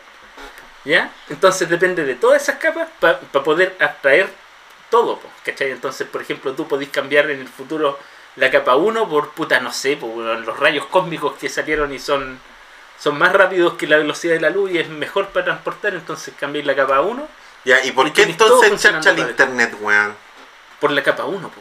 ¿Ya? 0.84 1.12
Entonces 1.28 1.68
depende 1.68 2.04
de 2.04 2.14
todas 2.14 2.40
esas 2.40 2.56
capas 2.56 2.88
para 3.00 3.18
poder 3.18 3.76
abstraer 3.80 4.30
todo, 4.90 5.20
¿cachai? 5.44 5.72
Entonces, 5.72 6.06
por 6.06 6.22
ejemplo, 6.22 6.54
tú 6.54 6.66
podés 6.66 6.88
cambiar 6.88 7.28
en 7.30 7.40
el 7.40 7.48
futuro 7.48 7.98
la 8.36 8.50
capa 8.50 8.76
1 8.76 9.08
por 9.08 9.30
puta, 9.30 9.58
no 9.58 9.72
sé, 9.72 9.96
por 9.96 10.16
los 10.16 10.58
rayos 10.58 10.86
cósmicos 10.86 11.34
que 11.34 11.48
salieron 11.48 11.92
y 11.92 11.98
son, 11.98 12.38
son 12.98 13.18
más 13.18 13.32
rápidos 13.32 13.74
que 13.74 13.88
la 13.88 13.98
velocidad 13.98 14.34
de 14.34 14.40
la 14.40 14.50
luz 14.50 14.70
y 14.70 14.78
es 14.78 14.88
mejor 14.88 15.28
para 15.28 15.46
transportar, 15.46 15.94
entonces 15.94 16.32
cambiáis 16.38 16.64
la 16.64 16.76
capa 16.76 17.00
1 17.00 17.28
Ya, 17.68 17.84
¿y 17.84 17.92
por 17.92 18.06
Y 18.06 18.12
qué 18.12 18.22
entonces 18.22 18.80
charcha 18.80 19.10
el 19.10 19.18
internet, 19.18 19.76
weón? 19.80 20.16
por 20.80 20.90
la 20.90 21.02
capa 21.02 21.24
1. 21.24 21.48
po. 21.48 21.60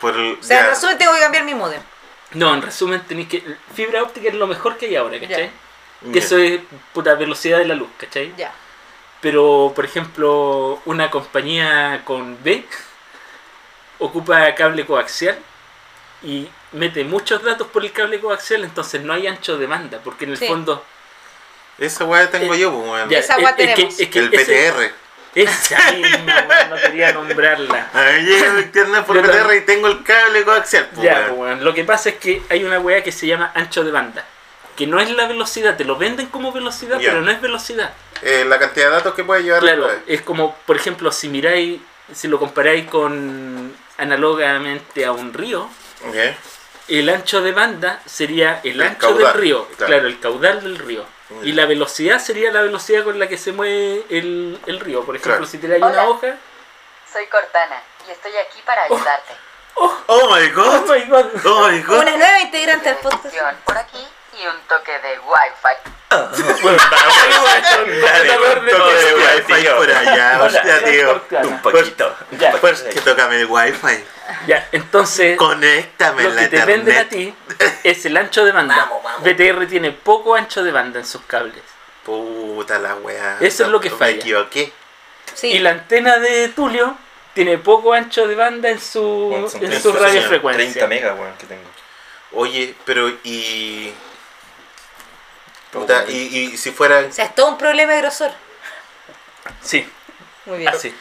Por 0.00 0.14
el, 0.14 0.36
O 0.38 0.42
sea, 0.42 0.60
en 0.60 0.66
resumen 0.66 0.98
tengo 0.98 1.14
que 1.14 1.20
cambiar 1.20 1.44
mi 1.44 1.54
modem. 1.54 1.80
No, 2.32 2.52
en 2.52 2.60
resumen 2.60 3.00
tenéis 3.08 3.28
que... 3.28 3.56
Fibra 3.74 4.02
óptica 4.02 4.28
es 4.28 4.34
lo 4.34 4.46
mejor 4.46 4.76
que 4.76 4.86
hay 4.86 4.96
ahora, 4.96 5.18
¿cachai? 5.20 5.50
Ya. 6.02 6.12
Que 6.12 6.18
eso 6.18 6.36
es 6.36 6.60
puta 6.92 7.14
velocidad 7.14 7.58
de 7.58 7.64
la 7.66 7.74
luz, 7.74 7.88
¿cachai? 7.96 8.34
Ya. 8.36 8.52
Pero, 9.22 9.72
por 9.74 9.84
ejemplo, 9.86 10.82
una 10.84 11.10
compañía 11.10 12.02
con 12.04 12.36
B 12.44 12.66
ocupa 14.00 14.54
cable 14.54 14.84
coaxial 14.84 15.38
y 16.22 16.48
mete 16.72 17.04
muchos 17.04 17.42
datos 17.42 17.68
por 17.68 17.84
el 17.84 17.92
cable 17.92 18.20
coaxial, 18.20 18.64
entonces 18.64 19.02
no 19.02 19.12
hay 19.14 19.26
ancho 19.28 19.56
de 19.56 19.66
banda, 19.66 20.00
porque 20.04 20.24
en 20.26 20.32
el 20.32 20.36
Sí. 20.36 20.46
fondo... 20.46 20.84
Esa 21.78 22.04
weá 22.04 22.30
tengo 22.30 22.54
Eh, 22.54 22.58
yo, 22.58 22.72
pues, 22.72 23.10
Esa 23.12 23.36
weá 23.38 23.50
es- 23.50 23.58
es 23.58 23.66
que- 23.66 23.74
tenemos. 23.74 24.00
es 24.00 24.08
que 24.08 24.18
el 24.18 24.34
ese- 24.34 24.44
PTR. 24.44 24.92
Esa 25.34 25.90
misma, 25.92 26.46
weón, 26.48 26.70
no 26.70 26.76
quería 26.76 27.12
nombrarla. 27.12 27.88
A 27.92 28.12
llega 28.18 28.52
el 28.56 28.60
internet 28.60 29.04
por 29.04 29.16
Yo 29.16 29.22
PTR 29.22 29.56
y 29.56 29.60
tengo 29.62 29.88
el 29.88 30.04
cable 30.04 30.44
coaxial, 30.44 30.88
pues, 30.94 31.02
Ya, 31.04 31.14
weón. 31.14 31.26
pues, 31.26 31.38
weón, 31.40 31.64
lo 31.64 31.74
que 31.74 31.82
pasa 31.84 32.10
es 32.10 32.14
que 32.16 32.42
hay 32.48 32.62
una 32.62 32.78
weá 32.78 33.02
que 33.02 33.10
se 33.10 33.26
llama 33.26 33.50
ancho 33.54 33.82
de 33.82 33.90
banda, 33.90 34.24
que 34.76 34.86
no 34.86 35.00
es 35.00 35.10
la 35.10 35.26
velocidad, 35.26 35.76
te 35.76 35.84
lo 35.84 35.96
venden 35.96 36.26
como 36.26 36.52
velocidad, 36.52 36.98
pero 37.00 37.20
no 37.20 37.30
es 37.32 37.40
velocidad. 37.40 37.92
Eh, 38.22 38.44
la 38.46 38.58
cantidad 38.60 38.86
de 38.86 38.92
datos 38.92 39.14
que 39.14 39.24
puede 39.24 39.42
llevar 39.42 39.60
Claro, 39.60 39.90
es 40.06 40.20
como, 40.20 40.54
por 40.66 40.76
ejemplo, 40.76 41.10
si 41.10 41.28
miráis, 41.28 41.80
si 42.12 42.28
lo 42.28 42.38
comparáis 42.38 42.86
con 42.88 43.74
análogamente 43.98 45.04
a 45.04 45.10
un 45.12 45.32
río, 45.34 45.68
el 46.86 47.08
ancho 47.08 47.40
de 47.42 47.50
banda 47.52 48.00
sería 48.06 48.60
el, 48.62 48.80
El 48.80 48.82
ancho 48.82 48.98
caudal, 49.08 49.32
del 49.32 49.42
río, 49.42 49.66
claro. 49.76 49.86
claro. 49.92 50.06
el 50.06 50.20
caudal 50.20 50.62
del 50.62 50.78
río. 50.78 51.04
Y 51.42 51.52
la 51.52 51.66
velocidad 51.66 52.18
sería 52.18 52.50
la 52.52 52.60
velocidad 52.62 53.02
con 53.04 53.18
la 53.18 53.26
que 53.28 53.38
se 53.38 53.52
mueve 53.52 54.04
el, 54.10 54.60
el 54.66 54.80
río. 54.80 55.04
Por 55.04 55.16
ejemplo, 55.16 55.32
Claro. 55.36 55.46
si 55.46 55.58
tiráis 55.58 55.82
Hola. 55.82 55.92
una 56.02 56.08
hoja. 56.10 56.34
Soy 57.12 57.26
Cortana 57.26 57.82
y 58.06 58.10
estoy 58.10 58.32
aquí 58.36 58.60
para 58.64 58.82
ayudarte. 58.84 59.32
Oh 59.76 60.34
my 60.34 60.48
god. 60.50 60.66
¡Oh 60.66 60.92
my 60.94 61.04
god! 61.06 61.26
Oh 61.46 61.68
my 61.68 61.80
god. 61.82 61.98
Una 62.00 62.16
nueva 62.16 62.40
integrante 62.40 62.88
del 62.90 62.98
podcast. 62.98 63.34
Por 63.64 63.78
aquí 63.78 64.06
y 64.40 64.46
un 64.46 64.60
toque 64.68 64.92
de 65.00 65.18
wifi. 65.18 65.90
Bueno, 66.62 66.78
Dale, 68.02 68.38
un 68.38 68.68
toque 68.68 68.94
de 68.94 69.14
wifi 69.14 69.66
por 69.76 69.90
allá, 69.90 70.36
Hola, 70.36 70.44
hostia, 70.44 70.80
soy 70.80 70.90
tío. 70.92 71.06
Cortana. 71.08 71.48
Un 71.48 71.62
poquito. 71.62 72.16
Ya. 72.38 72.52
Pues 72.60 72.82
que 72.82 73.00
tócame 73.00 73.40
el 73.40 73.46
wifi. 73.46 74.04
Ya, 74.46 74.68
entonces. 74.72 75.36
Conéctame 75.36 76.22
lo 76.24 76.30
la 76.30 76.42
que 76.48 76.56
te 76.56 76.64
venden 76.64 76.96
a 76.96 77.08
ti 77.08 77.34
es 77.84 78.04
el 78.06 78.16
ancho 78.16 78.44
de 78.44 78.52
banda. 78.52 78.76
Vamos, 78.76 79.02
vamos. 79.02 79.22
BTR 79.22 79.66
tiene 79.66 79.90
poco 79.92 80.34
ancho 80.34 80.62
de 80.62 80.72
banda 80.72 80.98
en 81.00 81.06
sus 81.06 81.22
cables. 81.22 81.62
Puta 82.04 82.78
la 82.78 82.94
weá. 82.96 83.36
Eso 83.40 83.64
es 83.64 83.68
lo 83.70 83.80
que 83.80 83.90
Me 83.90 83.96
falla. 83.96 84.16
equivoqué. 84.16 84.72
Sí. 85.34 85.48
Y 85.48 85.58
la 85.58 85.70
antena 85.70 86.18
de 86.18 86.48
Tulio 86.48 86.96
tiene 87.34 87.58
poco 87.58 87.92
ancho 87.92 88.26
de 88.26 88.34
banda 88.34 88.68
en 88.70 88.80
su, 88.80 89.00
Bueno, 89.30 89.48
en 89.60 89.82
su 89.82 89.92
radiofrecuencia. 89.92 90.72
30 90.72 90.86
megas, 90.86 91.18
weón, 91.18 91.34
que 91.36 91.46
tengo. 91.46 91.62
Oye, 92.32 92.74
pero 92.84 93.08
y. 93.24 93.92
Puta, 95.70 96.04
y, 96.08 96.12
y 96.52 96.56
si 96.56 96.70
fueran. 96.70 97.06
O 97.06 97.12
sea, 97.12 97.24
es 97.26 97.34
todo 97.34 97.48
un 97.48 97.58
problema 97.58 97.92
de 97.94 98.00
grosor. 98.02 98.30
Sí, 99.60 99.86
Muy 100.46 100.58
bien. 100.58 100.68
así. 100.68 100.94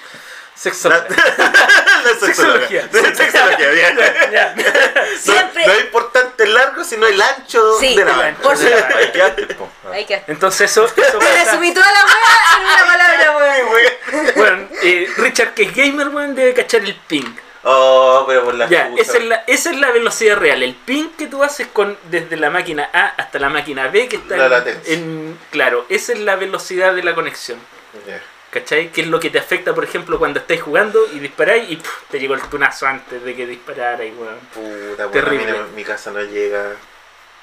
Sexología. 0.56 1.08
La 1.18 2.20
Sexología. 2.20 2.90
La 2.92 3.16
sexología, 3.16 3.70
bien. 3.72 3.98
Ya. 4.32 4.56
Siempre. 5.20 5.62
No, 5.66 5.74
no 5.74 5.80
es 5.80 5.86
importante 5.86 6.44
el 6.44 6.54
largo, 6.54 6.84
sino 6.84 7.08
el 7.08 7.22
ancho 7.22 7.80
Sí, 7.80 7.96
de 7.96 8.06
la 8.06 8.28
ancho 8.28 8.42
Por 8.42 8.58
supuesto. 8.58 10.16
Entonces 10.28 10.72
eso, 10.72 10.86
eso 10.86 11.20
Me 11.20 11.44
resumí 11.44 11.74
toda 11.74 11.88
la 11.92 12.06
wea 12.06 12.58
en 12.58 12.66
una 12.66 12.86
palabra, 12.86 13.38
weón. 13.38 14.34
Bueno, 14.36 14.68
eh, 14.84 15.10
Richard, 15.18 15.54
que 15.54 15.64
es 15.64 15.76
gamer, 15.76 16.10
weón, 16.10 16.36
debe 16.36 16.54
cachar 16.54 16.82
el 16.82 16.96
ping. 16.96 17.36
Oh, 17.66 18.26
pero 18.28 18.44
por 18.44 18.56
la 18.56 18.68
Ya, 18.68 18.92
esa 18.98 19.18
es, 19.18 19.24
la, 19.24 19.44
esa 19.48 19.72
es 19.72 19.78
la 19.78 19.90
velocidad 19.92 20.36
real. 20.38 20.62
El 20.64 20.76
ping 20.76 21.10
que 21.18 21.28
tú 21.28 21.44
haces 21.44 21.68
con 21.72 21.98
desde 22.12 22.36
la 22.36 22.50
máquina 22.50 22.90
A 22.92 23.14
hasta 23.18 23.40
la 23.40 23.48
máquina 23.48 23.88
B 23.88 24.10
que 24.10 24.18
está 24.18 24.36
La 24.36 24.58
en- 24.58 24.82
en, 24.86 25.40
Claro, 25.50 25.86
esa 25.88 26.12
es 26.12 26.20
la 26.20 26.36
velocidad 26.36 26.94
de 26.94 27.04
la 27.04 27.16
conexión. 27.16 27.58
Ya. 28.06 28.22
¿Cachai? 28.54 28.92
Que 28.92 29.02
es 29.02 29.08
lo 29.08 29.20
que 29.20 29.32
te 29.32 29.40
afecta, 29.40 29.74
por 29.74 29.84
ejemplo, 29.84 30.20
cuando 30.20 30.40
estáis 30.40 30.62
jugando 30.62 31.00
y 31.12 31.18
disparáis 31.18 31.72
y 31.72 31.82
te 32.12 32.20
llegó 32.20 32.36
el 32.36 32.42
tunazo 32.42 32.86
antes 32.86 33.24
de 33.24 33.36
que 33.36 33.48
disparara 33.48 34.06
y 34.06 34.12
weón. 34.12 34.38
Puta, 34.54 35.08
weón, 35.08 35.12
Terrible. 35.12 35.50
a 35.50 35.54
mí 35.54 35.60
no- 35.60 35.68
mi 35.76 35.84
casa 35.84 36.12
no 36.12 36.22
llega. 36.22 36.74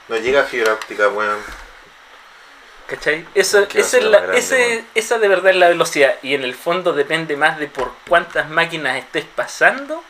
No 0.09 0.17
llega 0.19 0.45
fibra 0.45 0.73
óptica, 0.75 1.09
weón. 1.09 1.39
¿Cachai? 2.87 3.27
Eso, 3.35 3.67
Qué 3.69 3.81
esa, 3.81 3.99
es 3.99 4.05
la- 4.05 4.19
grande, 4.21 4.39
ese- 4.39 4.85
esa 4.95 5.19
de 5.19 5.27
verdad 5.29 5.51
es 5.51 5.57
la 5.57 5.69
velocidad. 5.69 6.15
Y 6.23 6.35
en 6.35 6.45
el 6.45 6.55
fondo 6.55 6.93
depende 6.93 7.37
más 7.37 7.59
de 7.59 7.67
por 7.67 7.93
cuántas 8.09 8.49
máquinas 8.49 8.97
estés 8.97 9.25
pasando 9.25 10.05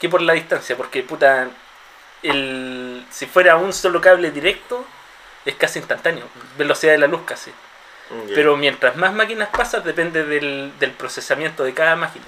que 0.00 0.08
por 0.08 0.20
la 0.20 0.32
distancia. 0.32 0.76
Porque, 0.76 1.02
puta, 1.04 1.48
el, 2.24 3.06
si 3.10 3.26
fuera 3.26 3.56
un 3.56 3.72
solo 3.72 4.00
cable 4.00 4.30
directo, 4.32 4.84
es 5.44 5.54
casi 5.54 5.78
instantáneo. 5.78 6.24
Velocidad 6.58 6.92
de 6.92 6.98
la 6.98 7.06
luz 7.06 7.20
casi. 7.24 7.52
Pero 8.34 8.56
mientras 8.56 8.96
más 8.96 9.12
máquinas 9.12 9.48
pasas, 9.50 9.84
depende 9.84 10.24
del, 10.24 10.72
del 10.80 10.90
procesamiento 10.92 11.62
de 11.64 11.72
cada 11.74 11.94
máquina. 11.96 12.24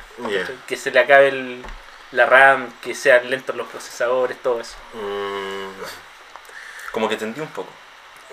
Que 0.66 0.76
se 0.76 0.90
le 0.90 1.00
acabe 1.00 1.28
el- 1.28 1.64
la 2.12 2.26
RAM, 2.26 2.72
que 2.82 2.94
sean 2.94 3.28
lentos 3.30 3.56
los 3.56 3.66
procesadores, 3.68 4.40
todo 4.42 4.60
eso. 4.60 4.76
Mm, 4.94 5.70
Como 6.92 7.08
que 7.08 7.14
entendí 7.14 7.40
un 7.40 7.48
poco. 7.48 7.70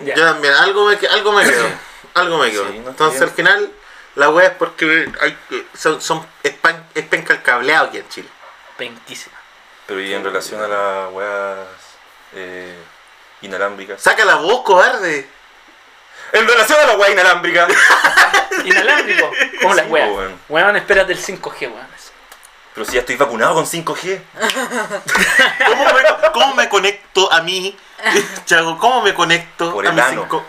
Ya. 0.00 0.14
Yo 0.14 0.24
también, 0.24 0.52
algo 0.54 0.84
me, 0.86 0.94
algo 1.08 1.32
me 1.32 1.44
quedó. 1.44 1.66
algo 2.14 2.38
me 2.38 2.50
quedó. 2.50 2.64
Sí, 2.68 2.78
no, 2.78 2.78
está 2.78 2.90
Entonces 2.90 3.20
bien. 3.20 3.30
al 3.30 3.34
final, 3.36 3.72
la 4.16 4.28
wea 4.30 4.48
es 4.48 4.54
porque 4.54 5.10
hay, 5.20 5.38
son, 5.74 6.00
son 6.00 6.26
es, 6.42 6.52
pan- 6.52 6.86
es 6.94 7.04
penca 7.06 7.32
el 7.32 7.42
cableado 7.42 7.86
aquí 7.86 7.98
en 7.98 8.08
Chile. 8.10 8.28
Penquísima. 8.76 9.36
Pero 9.86 10.00
y 10.00 10.12
en 10.12 10.22
relación 10.22 10.62
a 10.62 10.68
las 10.68 11.12
weas 11.12 11.58
eh, 12.34 12.76
inalámbricas. 13.42 14.00
Saca 14.02 14.24
la 14.24 14.36
voz, 14.36 14.62
cobarde. 14.62 15.28
En 16.32 16.46
relación 16.46 16.78
a 16.80 16.86
la 16.86 16.96
wea 16.96 17.10
inalámbrica. 17.10 17.66
Inalámbrico, 18.64 19.30
como 19.62 19.74
las 19.74 19.88
weas. 19.88 20.10
weón. 20.10 20.40
Weón, 20.48 20.76
espérate 20.76 21.12
el 21.12 21.18
5G, 21.22 21.60
weón. 21.62 21.90
Pero 22.74 22.86
si 22.86 22.92
ya 22.92 23.00
estoy 23.00 23.16
vacunado 23.16 23.54
con 23.54 23.66
5G. 23.66 24.20
¿Cómo 25.66 25.84
me, 25.86 26.30
cómo 26.32 26.54
me 26.54 26.68
conecto 26.68 27.32
a 27.32 27.42
mí? 27.42 27.76
Chago, 28.46 28.78
¿cómo 28.78 29.02
me 29.02 29.12
conecto 29.14 29.72
Por 29.72 29.86
a 29.86 29.88
el 29.90 29.94
mi 29.94 30.00
ano. 30.00 30.22
5? 30.22 30.46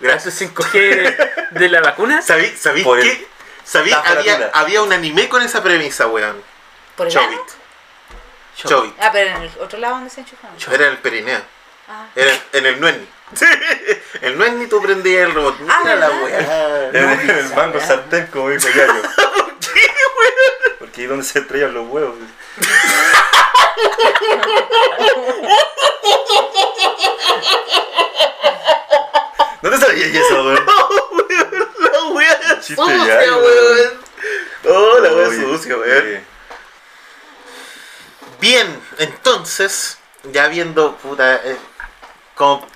Gracias 0.00 0.38
Gracias. 0.40 0.54
5G 0.54 1.50
de 1.50 1.68
la 1.68 1.80
vacuna. 1.82 2.22
¿Sabí, 2.22 2.48
sabí 2.56 2.82
Por 2.82 3.00
el- 3.00 3.04
qué? 3.04 3.28
¿Sabí? 3.64 3.90
la 3.90 3.98
Había, 3.98 4.22
farándula. 4.24 4.50
había 4.54 4.82
un 4.82 4.92
anime 4.92 5.28
con 5.28 5.42
esa 5.42 5.62
premisa, 5.62 6.06
weón. 6.06 6.42
¿Por 6.96 7.06
el 7.06 7.12
Chobit. 7.12 7.28
ano? 7.28 7.44
Chobit. 8.56 8.94
Ah, 9.00 9.10
pero 9.12 9.36
en 9.36 9.42
el 9.42 9.50
otro 9.60 9.78
lado 9.78 9.94
donde 9.96 10.10
se 10.10 10.20
enchufaron. 10.20 10.56
Era 10.72 10.88
el 10.88 10.98
perineo. 10.98 11.40
Ah. 11.88 12.06
Era 12.16 12.32
en 12.52 12.66
el 12.66 12.80
Nuenni. 12.80 13.06
El 14.22 14.38
Nuenni 14.38 14.66
tú 14.66 14.82
prendías 14.82 15.28
el 15.28 15.34
robot. 15.34 15.58
Mira 15.60 15.74
Ah, 15.82 15.94
la 15.94 16.10
weá. 16.10 16.90
En 16.92 17.30
el 17.30 17.54
mango 17.54 17.80
sartén, 17.80 18.26
como 18.26 18.50
dijo 18.50 18.68
Yayo. 18.68 19.02
Porque 20.78 21.00
ahí 21.00 21.04
es 21.04 21.10
donde 21.10 21.24
se 21.24 21.38
estrellan 21.38 21.74
los 21.74 21.88
huevos. 21.88 22.16
¿No 29.62 29.70
te 29.70 29.76
sabías 29.78 30.08
eso, 30.08 30.44
weón? 30.44 30.66
La 31.92 32.04
weá 32.12 32.60
Chiste 32.60 32.74
sucia, 32.82 33.36
weón. 33.36 34.00
Oh, 34.64 34.98
la 35.00 35.12
weá 35.12 35.28
Oye, 35.28 35.40
sucia, 35.42 35.76
weón. 35.76 36.24
Bien, 38.40 38.82
entonces, 38.98 39.98
ya 40.24 40.48
viendo, 40.48 40.96
puta, 40.96 41.36
eh, 41.44 41.56
como, 42.34 42.66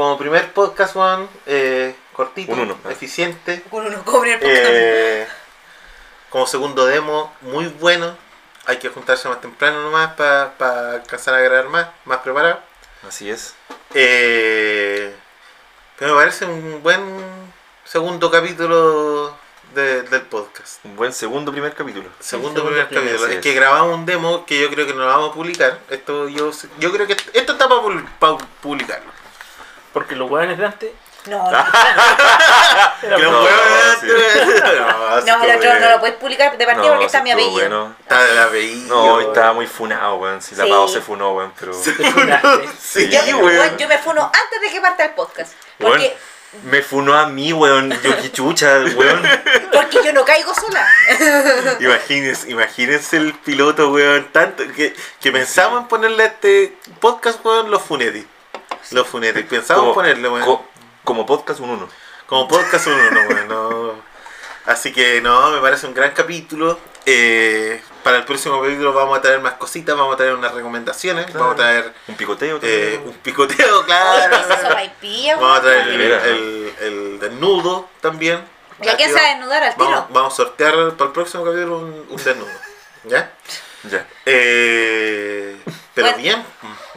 como 0.00 0.16
primer 0.16 0.50
podcast, 0.54 0.94
Juan, 0.94 1.28
eh, 1.44 1.94
cortito, 2.14 2.52
Un 2.52 2.60
uno, 2.60 2.78
ah. 2.86 2.90
eficiente. 2.90 3.62
Con 3.70 3.84
uno 3.86 4.02
cobre 4.02 4.32
el 4.32 4.38
podcast. 4.38 4.66
Eh, 4.70 5.28
como 6.30 6.46
segundo 6.46 6.86
demo, 6.86 7.34
muy 7.42 7.66
bueno. 7.66 8.16
Hay 8.64 8.78
que 8.78 8.88
juntarse 8.88 9.28
más 9.28 9.42
temprano 9.42 9.82
nomás 9.82 10.14
para 10.14 10.92
alcanzar 10.92 11.34
a 11.34 11.40
grabar 11.40 11.68
más, 11.68 11.88
más 12.06 12.20
preparado. 12.20 12.60
Así 13.06 13.28
es. 13.28 13.54
Eh, 13.92 15.14
pero 15.98 16.14
me 16.14 16.20
parece 16.20 16.46
un 16.46 16.82
buen 16.82 17.02
segundo 17.84 18.30
capítulo 18.30 19.36
de- 19.74 20.04
del 20.04 20.22
podcast. 20.22 20.82
Un 20.86 20.96
buen 20.96 21.12
segundo 21.12 21.52
primer 21.52 21.74
capítulo. 21.74 22.08
Segundo 22.20 22.60
segundo 22.60 22.70
primer 22.70 22.88
primer, 22.88 23.04
capítulo. 23.04 23.28
Es 23.32 23.36
es. 23.36 23.42
que 23.42 23.52
grabamos 23.52 23.98
un 23.98 24.06
demo 24.06 24.46
que 24.46 24.62
yo 24.62 24.70
creo 24.70 24.86
que 24.86 24.94
no 24.94 25.00
lo 25.00 25.08
vamos 25.08 25.32
a 25.32 25.34
publicar. 25.34 25.78
Esto 25.90 26.26
yo 26.26 26.52
yo 26.78 26.90
creo 26.90 27.06
que 27.06 27.12
esto 27.34 27.52
está 27.52 27.68
para 27.68 28.38
publicarlo. 28.62 29.19
Porque 29.92 30.14
los 30.16 30.30
hueones 30.30 30.58
de 30.58 30.66
antes. 30.66 30.90
No, 31.26 31.36
no, 31.50 31.58
Era 31.58 33.16
Que 33.16 33.22
los 33.22 33.32
no. 33.32 33.40
No, 35.26 35.38
no, 35.38 35.44
el 35.44 35.80
no 35.80 35.90
lo 35.90 36.00
puedes 36.00 36.16
publicar 36.16 36.56
de 36.56 36.64
partida 36.64 36.88
porque 36.88 37.04
está 37.06 37.22
mi 37.22 37.30
apellido. 37.30 37.52
bueno. 37.52 37.94
Está 38.00 38.24
del 38.24 38.38
apellido. 38.38 38.88
No, 38.88 39.20
estaba 39.20 39.52
muy 39.52 39.66
funado, 39.66 40.14
weón. 40.16 40.40
Si 40.40 40.54
la. 40.54 40.66
Pau 40.66 40.88
se 40.88 41.00
funó, 41.00 41.32
weón, 41.34 41.52
pero. 41.58 41.74
Funaste. 41.74 42.68
Sí, 42.80 43.08
Yo, 43.10 43.20
weón. 43.38 43.56
bueno, 43.56 43.76
yo 43.76 43.88
me 43.88 43.98
funo 43.98 44.22
antes 44.22 44.60
de 44.62 44.70
que 44.70 44.80
parta 44.80 45.04
el 45.04 45.10
podcast. 45.10 45.52
Porque, 45.78 46.16
Weón, 46.52 46.70
me 46.70 46.82
funó 46.82 47.14
a 47.14 47.26
mí, 47.26 47.52
weón. 47.52 47.90
Yo 48.02 48.16
qué 48.16 48.32
chucha, 48.32 48.78
weón. 48.96 49.22
porque 49.72 50.02
yo 50.02 50.12
no 50.14 50.24
caigo 50.24 50.54
sola. 50.54 50.86
Imagínense, 51.80 52.50
imagínense 52.50 53.16
el 53.18 53.34
piloto, 53.34 53.90
weón, 53.92 54.28
tanto 54.32 54.64
que, 54.74 54.94
que 55.20 55.32
pensamos 55.32 55.82
en 55.82 55.88
ponerle 55.88 56.22
a 56.22 56.26
este 56.26 56.76
podcast, 57.00 57.44
weón, 57.44 57.70
los 57.70 57.82
Los 58.92 59.06
Funetti, 59.06 59.42
pensamos 59.44 59.86
en 59.88 59.94
ponerle, 59.94 60.28
weón. 60.28 60.44
co- 60.44 60.64
como 61.04 61.26
podcast 61.26 61.60
un 61.60 61.70
uno. 61.70 61.88
Como 62.26 62.46
podcast 62.48 62.86
uno, 62.86 63.10
no, 63.10 63.20
weón, 63.28 63.48
no. 63.48 64.10
Así 64.66 64.92
que 64.92 65.20
no, 65.20 65.50
me 65.50 65.60
parece 65.60 65.86
un 65.86 65.94
gran 65.94 66.12
capítulo. 66.12 66.78
Eh, 67.06 67.82
para 68.04 68.18
el 68.18 68.24
próximo 68.24 68.60
capítulo 68.60 68.92
vamos 68.92 69.18
a 69.18 69.22
traer 69.22 69.40
más 69.40 69.54
cositas, 69.54 69.96
vamos 69.96 70.14
a 70.14 70.16
traer 70.18 70.34
unas 70.34 70.52
recomendaciones, 70.52 71.32
vamos 71.32 71.54
a 71.54 71.56
traer 71.56 71.94
Un 72.08 72.14
picoteo 72.14 72.58
eh, 72.58 72.60
también. 72.60 73.02
un 73.08 73.14
picoteo, 73.22 73.84
claro. 73.86 74.36
Vamos 75.38 75.58
a 75.58 75.62
traer 75.62 75.88
el, 75.88 75.98
Mira. 75.98 76.24
el, 76.26 76.74
el 76.80 77.20
desnudo 77.20 77.88
también. 78.00 78.44
¿Y 78.82 78.88
a 78.88 78.96
quién 78.96 79.08
Aquí 79.10 79.18
se 79.18 79.22
va 79.24 79.26
a 79.26 79.34
desnudar 79.34 79.62
al 79.62 79.74
Vamos, 79.76 79.94
tiro? 79.94 80.06
vamos 80.14 80.32
a 80.32 80.36
sortear 80.36 80.72
para 80.92 81.06
el 81.06 81.12
próximo 81.12 81.44
capítulo 81.44 81.78
un, 81.78 82.06
un 82.08 82.16
desnudo. 82.16 82.48
¿Ya? 83.04 83.32
Ya. 83.84 84.06
Eh, 84.26 85.56
pero 85.94 86.08
Bueno. 86.08 86.22
bien, 86.22 86.44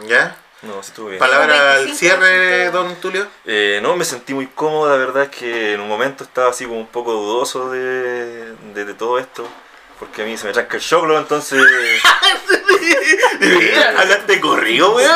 ¿ya? 0.08 0.36
No, 0.64 0.80
estuvo 0.80 1.08
bien. 1.10 1.20
Palabra 1.20 1.74
al 1.74 1.88
25%. 1.88 1.94
cierre, 1.96 2.72
don 2.72 2.96
Tulio. 2.96 3.28
Eh, 3.46 3.80
no, 3.82 3.96
me 3.96 4.06
sentí 4.06 4.34
muy 4.34 4.48
cómodo, 4.48 4.90
la 4.90 4.98
verdad 4.98 5.24
es 5.24 5.30
que 5.30 5.74
en 5.74 5.82
un 5.82 5.88
momento 5.90 6.24
estaba 6.24 6.50
así 6.50 6.66
como 6.66 6.80
un 6.80 6.88
poco 6.88 7.12
dudoso 7.14 7.70
de, 7.72 8.54
de, 8.74 8.86
de 8.86 8.94
todo 8.94 9.20
esto. 9.20 9.48
Porque 10.00 10.24
a 10.24 10.26
mí 10.26 10.38
se 10.38 10.48
me 10.48 10.54
tranca 10.54 10.76
el 10.78 10.82
choclo, 10.82 11.18
entonces... 11.18 11.62
Hablaste 13.98 14.40
corrido, 14.40 14.96
weón. 14.96 15.12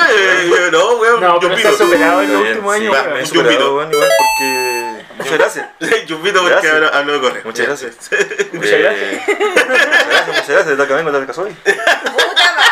No, 0.71 0.95
weón. 0.97 1.21
No, 1.21 1.39
pero 1.39 1.55
está 1.55 1.71
superado 1.73 2.21
en 2.21 2.33
los 2.33 2.41
últimos 2.41 2.75
años. 2.75 2.95
me 3.13 3.21
he 3.21 3.25
superado, 3.25 3.75
weón, 3.75 3.91
igual, 3.91 4.09
porque... 4.17 5.05
Muchas 5.17 5.33
gracias. 5.33 5.67
Yumpito 6.07 6.39
porque 6.41 6.51
Gracias. 6.53 6.73
hablo, 6.73 6.93
hablo 6.93 7.13
de 7.13 7.19
correo. 7.21 7.41
Muchas 7.45 7.65
gracias. 7.67 7.95
Muchas 8.53 8.71
Eh, 8.71 8.79
gracias. 8.79 9.39
muchas 9.39 9.67
gracias, 9.67 10.27
muchas 10.27 10.47
gracias. 10.47 10.77
Vengo, 10.89 11.11
de 11.11 11.23
acá 11.23 11.33
soy. 11.33 11.51
Puta 11.53 12.65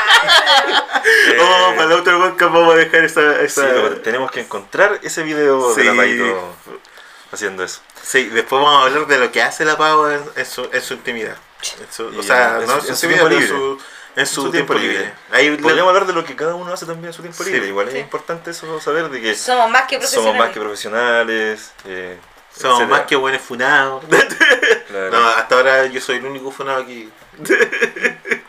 Oh, 1.40 1.74
para 1.76 1.84
el 1.86 1.92
otro 1.94 2.20
podcast 2.20 2.52
vamos 2.54 2.74
a 2.74 2.78
dejar 2.78 3.04
esa. 3.06 3.40
sí, 3.40 3.46
esa... 3.46 3.62
pero 3.68 4.02
tenemos 4.02 4.32
que 4.32 4.42
encontrar 4.42 5.00
ese 5.04 5.24
video 5.24 5.74
Sí. 5.74 5.82
de 5.82 5.88
la 5.88 5.96
Paito 5.96 6.56
haciendo 7.32 7.64
eso. 7.64 7.82
Sí, 8.02 8.26
después 8.26 8.62
vamos 8.62 8.82
a 8.82 8.86
hablar 8.88 9.08
de 9.08 9.20
lo 9.20 9.32
que 9.32 9.42
hace 9.42 9.66
la 9.66 9.78
Pau 9.78 10.08
en, 10.10 10.22
en 10.36 10.46
su, 10.46 10.68
en 10.72 10.82
su 10.82 10.94
intimidad. 10.96 11.36
En 11.80 11.92
su- 11.92 12.08
o 12.20 12.24
sea, 12.24 12.60
en 12.62 12.68
no 12.68 12.76
en 12.76 12.82
su- 12.82 12.88
en 12.90 12.96
su 12.96 13.06
intimidad, 13.06 13.28
tiempo 13.30 13.30
pero 13.30 13.36
en 13.36 13.40
libre. 13.42 13.48
su, 13.48 13.82
en 14.20 14.26
su 14.28 14.34
su 14.46 14.52
tiempo, 14.52 14.74
tiempo 14.74 14.74
libre. 14.76 14.98
libre. 15.00 15.14
Ahí 15.32 15.50
le- 15.50 15.58
Podríamos 15.58 15.90
hablar 15.90 16.08
de 16.08 16.14
lo 16.14 16.24
que 16.26 16.36
cada 16.36 16.56
uno 16.56 16.74
hace 16.74 16.86
también 16.86 17.08
en 17.08 17.14
su 17.14 17.22
tiempo 17.22 17.44
Sí. 17.44 17.52
libre. 17.52 17.68
Igual 17.68 17.90
Sí. 17.92 17.98
es 17.98 18.04
importante 18.04 18.52
eso 18.52 18.80
saber 18.82 19.10
de 19.10 19.22
que 19.22 19.36
Somos 19.36 19.70
más 19.70 19.84
que 19.84 19.98
profesionales. 19.98 20.14
somos 20.34 20.36
más 20.46 20.54
que 20.54 20.60
profesionales. 20.60 21.72
Eh, 21.86 22.18
somos 22.58 22.80
etcétera. 22.80 22.98
más 23.00 23.08
que 23.08 23.16
buenos 23.16 23.42
funados. 23.42 24.04
Claro. 24.88 25.12
No, 25.12 25.28
hasta 25.30 25.56
ahora 25.56 25.86
yo 25.88 26.00
soy 26.00 26.18
el 26.18 26.26
único 26.26 26.52
funado 26.52 26.82
aquí. 26.82 27.10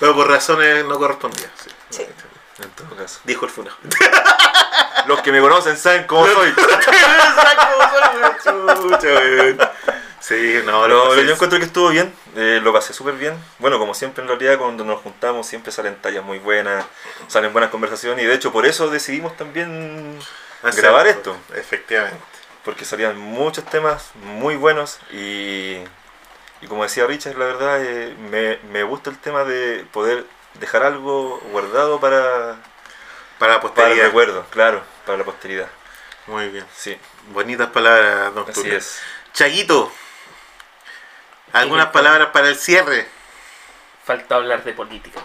Pero 0.00 0.14
por 0.14 0.28
razones 0.28 0.84
no 0.84 0.98
correspondidas. 0.98 1.50
sí. 1.64 1.70
Sí. 1.90 2.06
En 2.62 2.70
todo 2.70 2.96
caso. 2.96 3.20
Dijo 3.24 3.44
el 3.44 3.50
funado. 3.50 3.76
Los 5.06 5.20
que 5.20 5.30
me 5.30 5.40
conocen 5.40 5.76
saben 5.76 6.04
cómo 6.04 6.26
soy. 6.26 6.54
Chucha, 8.42 9.08
weón. 9.08 9.58
Sí, 10.20 10.60
no, 10.64 10.88
lo 10.88 11.14
yo 11.22 11.34
encuentro 11.34 11.58
que 11.60 11.66
estuvo 11.66 11.90
bien, 11.90 12.12
eh, 12.34 12.58
lo 12.60 12.72
pasé 12.72 12.92
súper 12.92 13.14
bien. 13.14 13.34
Bueno, 13.60 13.78
como 13.78 13.94
siempre 13.94 14.22
en 14.22 14.28
realidad 14.28 14.58
cuando 14.58 14.84
nos 14.84 15.00
juntamos 15.00 15.46
siempre 15.46 15.70
salen 15.70 15.94
tallas 16.02 16.24
muy 16.24 16.40
buenas, 16.40 16.84
salen 17.28 17.52
buenas 17.52 17.70
conversaciones 17.70 18.24
y 18.24 18.26
de 18.26 18.34
hecho 18.34 18.50
por 18.50 18.66
eso 18.66 18.88
decidimos 18.90 19.36
también 19.36 20.18
grabar 20.74 21.06
esto, 21.06 21.36
Efectivamente. 21.54 22.18
porque 22.64 22.84
salían 22.84 23.16
muchos 23.16 23.64
temas 23.66 24.10
muy 24.16 24.56
buenos 24.56 24.98
y, 25.12 25.76
y 26.60 26.66
como 26.66 26.82
decía 26.84 27.06
Richard, 27.06 27.36
la 27.36 27.46
verdad 27.46 27.84
eh, 27.84 28.14
me, 28.30 28.58
me 28.70 28.82
gusta 28.82 29.10
el 29.10 29.18
tema 29.18 29.44
de 29.44 29.86
poder 29.92 30.26
dejar 30.54 30.82
algo 30.84 31.38
guardado 31.52 32.00
para, 32.00 32.56
Para 33.38 33.54
la 33.54 33.54
para 33.54 33.54
el 33.54 33.60
posteridad. 33.60 34.04
recuerdo, 34.06 34.46
claro, 34.50 34.82
para 35.04 35.18
la 35.18 35.24
posteridad. 35.24 35.68
Muy 36.26 36.48
bien. 36.48 36.66
Sí, 36.74 36.98
Bonitas 37.32 37.70
palabras, 37.70 38.34
don 38.34 38.48
así 38.48 38.68
es. 38.70 39.00
Chaguito, 39.32 39.92
algunas 41.52 41.86
palabras 41.86 42.28
para 42.28 42.48
el 42.48 42.56
cierre. 42.56 43.06
Faltó 44.04 44.36
hablar 44.36 44.62
de 44.64 44.72
política. 44.72 45.20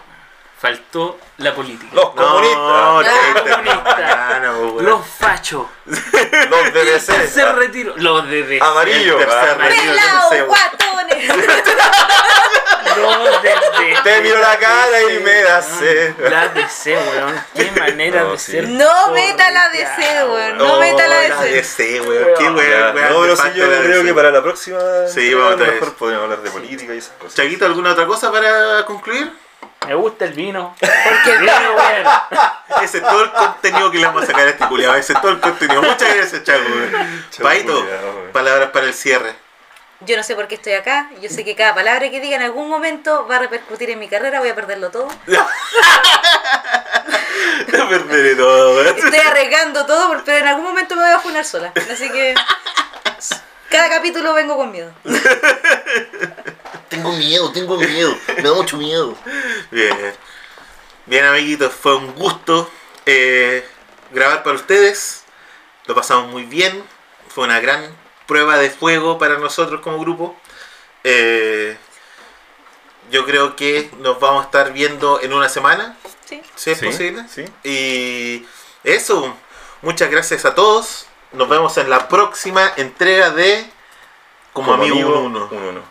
Faltó 0.58 1.18
la 1.38 1.54
política. 1.54 1.90
Los 1.92 2.10
comunistas, 2.10 3.14
chiste, 3.34 3.50
comunista. 3.50 3.84
bacana, 3.84 4.52
po, 4.52 4.58
weón. 4.58 4.84
Los 4.84 5.06
fachos. 5.06 5.66
los 5.84 6.72
Tercer 6.72 7.24
DDC, 7.24 7.56
retiro. 7.56 7.94
Los 7.96 8.28
de 8.28 8.58
amarillo, 8.62 9.18
El 9.18 9.26
tercer 9.26 9.50
ah, 9.50 9.68
retiro. 9.68 10.52
¡Pelao, 11.28 11.36
Yo 11.36 11.36
no 11.46 11.52
sé, 11.62 11.74
guatones! 11.74 12.92
Los 12.96 13.42
de 13.42 13.96
Te 14.04 14.20
miro 14.20 14.38
la 14.40 14.58
cara 14.58 15.02
y 15.10 15.18
me 15.20 15.42
da 15.42 15.62
sed. 15.62 16.14
La 16.30 16.48
DC, 16.48 16.96
weón. 16.96 17.44
Qué 17.54 17.70
manera 17.78 18.22
No, 18.22 18.32
de 18.32 18.38
sí. 18.38 18.52
ser. 18.52 18.68
No 18.68 19.10
meta 19.12 19.50
la 19.50 19.68
DC, 19.70 20.24
weón. 20.24 20.58
No 20.58 20.78
meta 20.78 21.08
la 21.08 21.28
la 21.28 21.42
DC. 21.44 21.50
DC, 21.52 22.00
weón. 22.02 22.28
Qué 22.38 22.44
weón, 22.50 22.86
no, 22.86 22.92
pero 22.94 23.36
sí, 23.36 23.42
yo 23.54 23.66
la 23.66 23.78
creo 23.82 24.04
que 24.04 24.14
para 24.14 24.30
la 24.30 24.42
próxima 24.42 24.78
Sí, 25.08 25.32
vamos 25.34 25.54
a 25.54 25.56
mejor 25.56 25.94
podríamos 25.94 26.24
hablar 26.24 26.42
de 26.42 26.50
política 26.50 26.94
y 26.94 26.98
esas 26.98 27.12
cosas. 27.16 27.34
Chaguito, 27.34 27.64
¿alguna 27.64 27.92
otra 27.92 28.06
cosa 28.06 28.30
para 28.30 28.84
concluir? 28.84 29.32
Me 29.86 29.94
gusta 29.94 30.26
el 30.26 30.32
vino. 30.34 30.76
Porque 30.80 31.30
el 31.32 31.38
vino, 31.40 31.74
weón. 31.74 32.82
Ese 32.82 32.98
es 32.98 33.02
todo 33.04 33.24
el 33.24 33.32
contenido 33.32 33.90
que 33.90 33.98
le 33.98 34.06
vamos 34.06 34.22
a 34.24 34.26
sacar 34.26 34.46
a 34.46 34.50
este 34.50 34.66
culiado. 34.66 34.94
Ese 34.96 35.12
es 35.14 35.20
todo 35.20 35.30
el 35.32 35.40
contenido. 35.40 35.82
Muchas 35.82 36.14
gracias. 36.14 36.42
Chau, 36.44 36.60
Paito, 37.42 37.86
palabras 38.32 38.70
para 38.70 38.86
el 38.86 38.94
cierre. 38.94 39.34
Yo 40.06 40.16
no 40.16 40.22
sé 40.22 40.34
por 40.34 40.48
qué 40.48 40.56
estoy 40.56 40.72
acá. 40.74 41.10
Yo 41.20 41.28
sé 41.28 41.44
que 41.44 41.54
cada 41.54 41.74
palabra 41.74 42.10
que 42.10 42.20
diga 42.20 42.36
en 42.36 42.42
algún 42.42 42.68
momento 42.68 43.26
va 43.28 43.36
a 43.36 43.38
repercutir 43.40 43.90
en 43.90 43.98
mi 43.98 44.08
carrera. 44.08 44.40
Voy 44.40 44.48
a 44.48 44.54
perderlo 44.54 44.90
todo. 44.90 45.08
No 47.72 47.88
perderé 47.88 48.34
todo. 48.36 48.82
Estoy 48.84 49.18
arriesgando 49.18 49.86
todo, 49.86 50.22
pero 50.24 50.38
en 50.38 50.46
algún 50.46 50.64
momento 50.64 50.94
me 50.96 51.02
voy 51.02 51.10
a 51.12 51.18
funar 51.18 51.44
sola. 51.44 51.72
Así 51.90 52.10
que 52.10 52.34
cada 53.70 53.88
capítulo 53.88 54.34
vengo 54.34 54.56
con 54.56 54.70
miedo. 54.70 54.92
Tengo 56.88 57.12
miedo, 57.12 57.50
tengo 57.52 57.76
miedo. 57.78 58.16
Me 58.36 58.42
da 58.42 58.54
mucho 58.54 58.76
miedo. 58.76 59.16
Bien. 59.70 60.14
Bien, 61.06 61.24
amiguitos, 61.24 61.72
fue 61.72 61.96
un 61.96 62.14
gusto 62.14 62.70
eh, 63.06 63.66
grabar 64.10 64.42
para 64.42 64.56
ustedes. 64.56 65.24
Lo 65.86 65.94
pasamos 65.94 66.30
muy 66.30 66.44
bien. 66.44 66.84
Fue 67.28 67.44
una 67.44 67.60
gran 67.60 67.96
prueba 68.32 68.56
de 68.56 68.70
fuego 68.70 69.18
para 69.18 69.36
nosotros 69.36 69.82
como 69.82 69.98
grupo. 69.98 70.34
Eh, 71.04 71.76
yo 73.10 73.26
creo 73.26 73.56
que 73.56 73.90
nos 73.98 74.18
vamos 74.20 74.42
a 74.42 74.46
estar 74.46 74.72
viendo 74.72 75.20
en 75.20 75.34
una 75.34 75.50
semana, 75.50 75.98
Sí. 76.24 76.40
si 76.54 76.70
es 76.70 76.78
Sí, 76.78 76.86
posible. 76.86 77.24
sí. 77.28 77.44
Y 77.62 78.46
eso, 78.84 79.36
muchas 79.82 80.10
gracias 80.10 80.46
a 80.46 80.54
todos. 80.54 81.06
Nos 81.32 81.46
vemos 81.50 81.76
en 81.76 81.90
la 81.90 82.08
próxima 82.08 82.72
entrega 82.76 83.28
de 83.30 83.66
Como, 84.54 84.72
Amigo 84.72 84.96
1. 84.96 85.48
un 85.50 85.58
uno. 85.62 85.82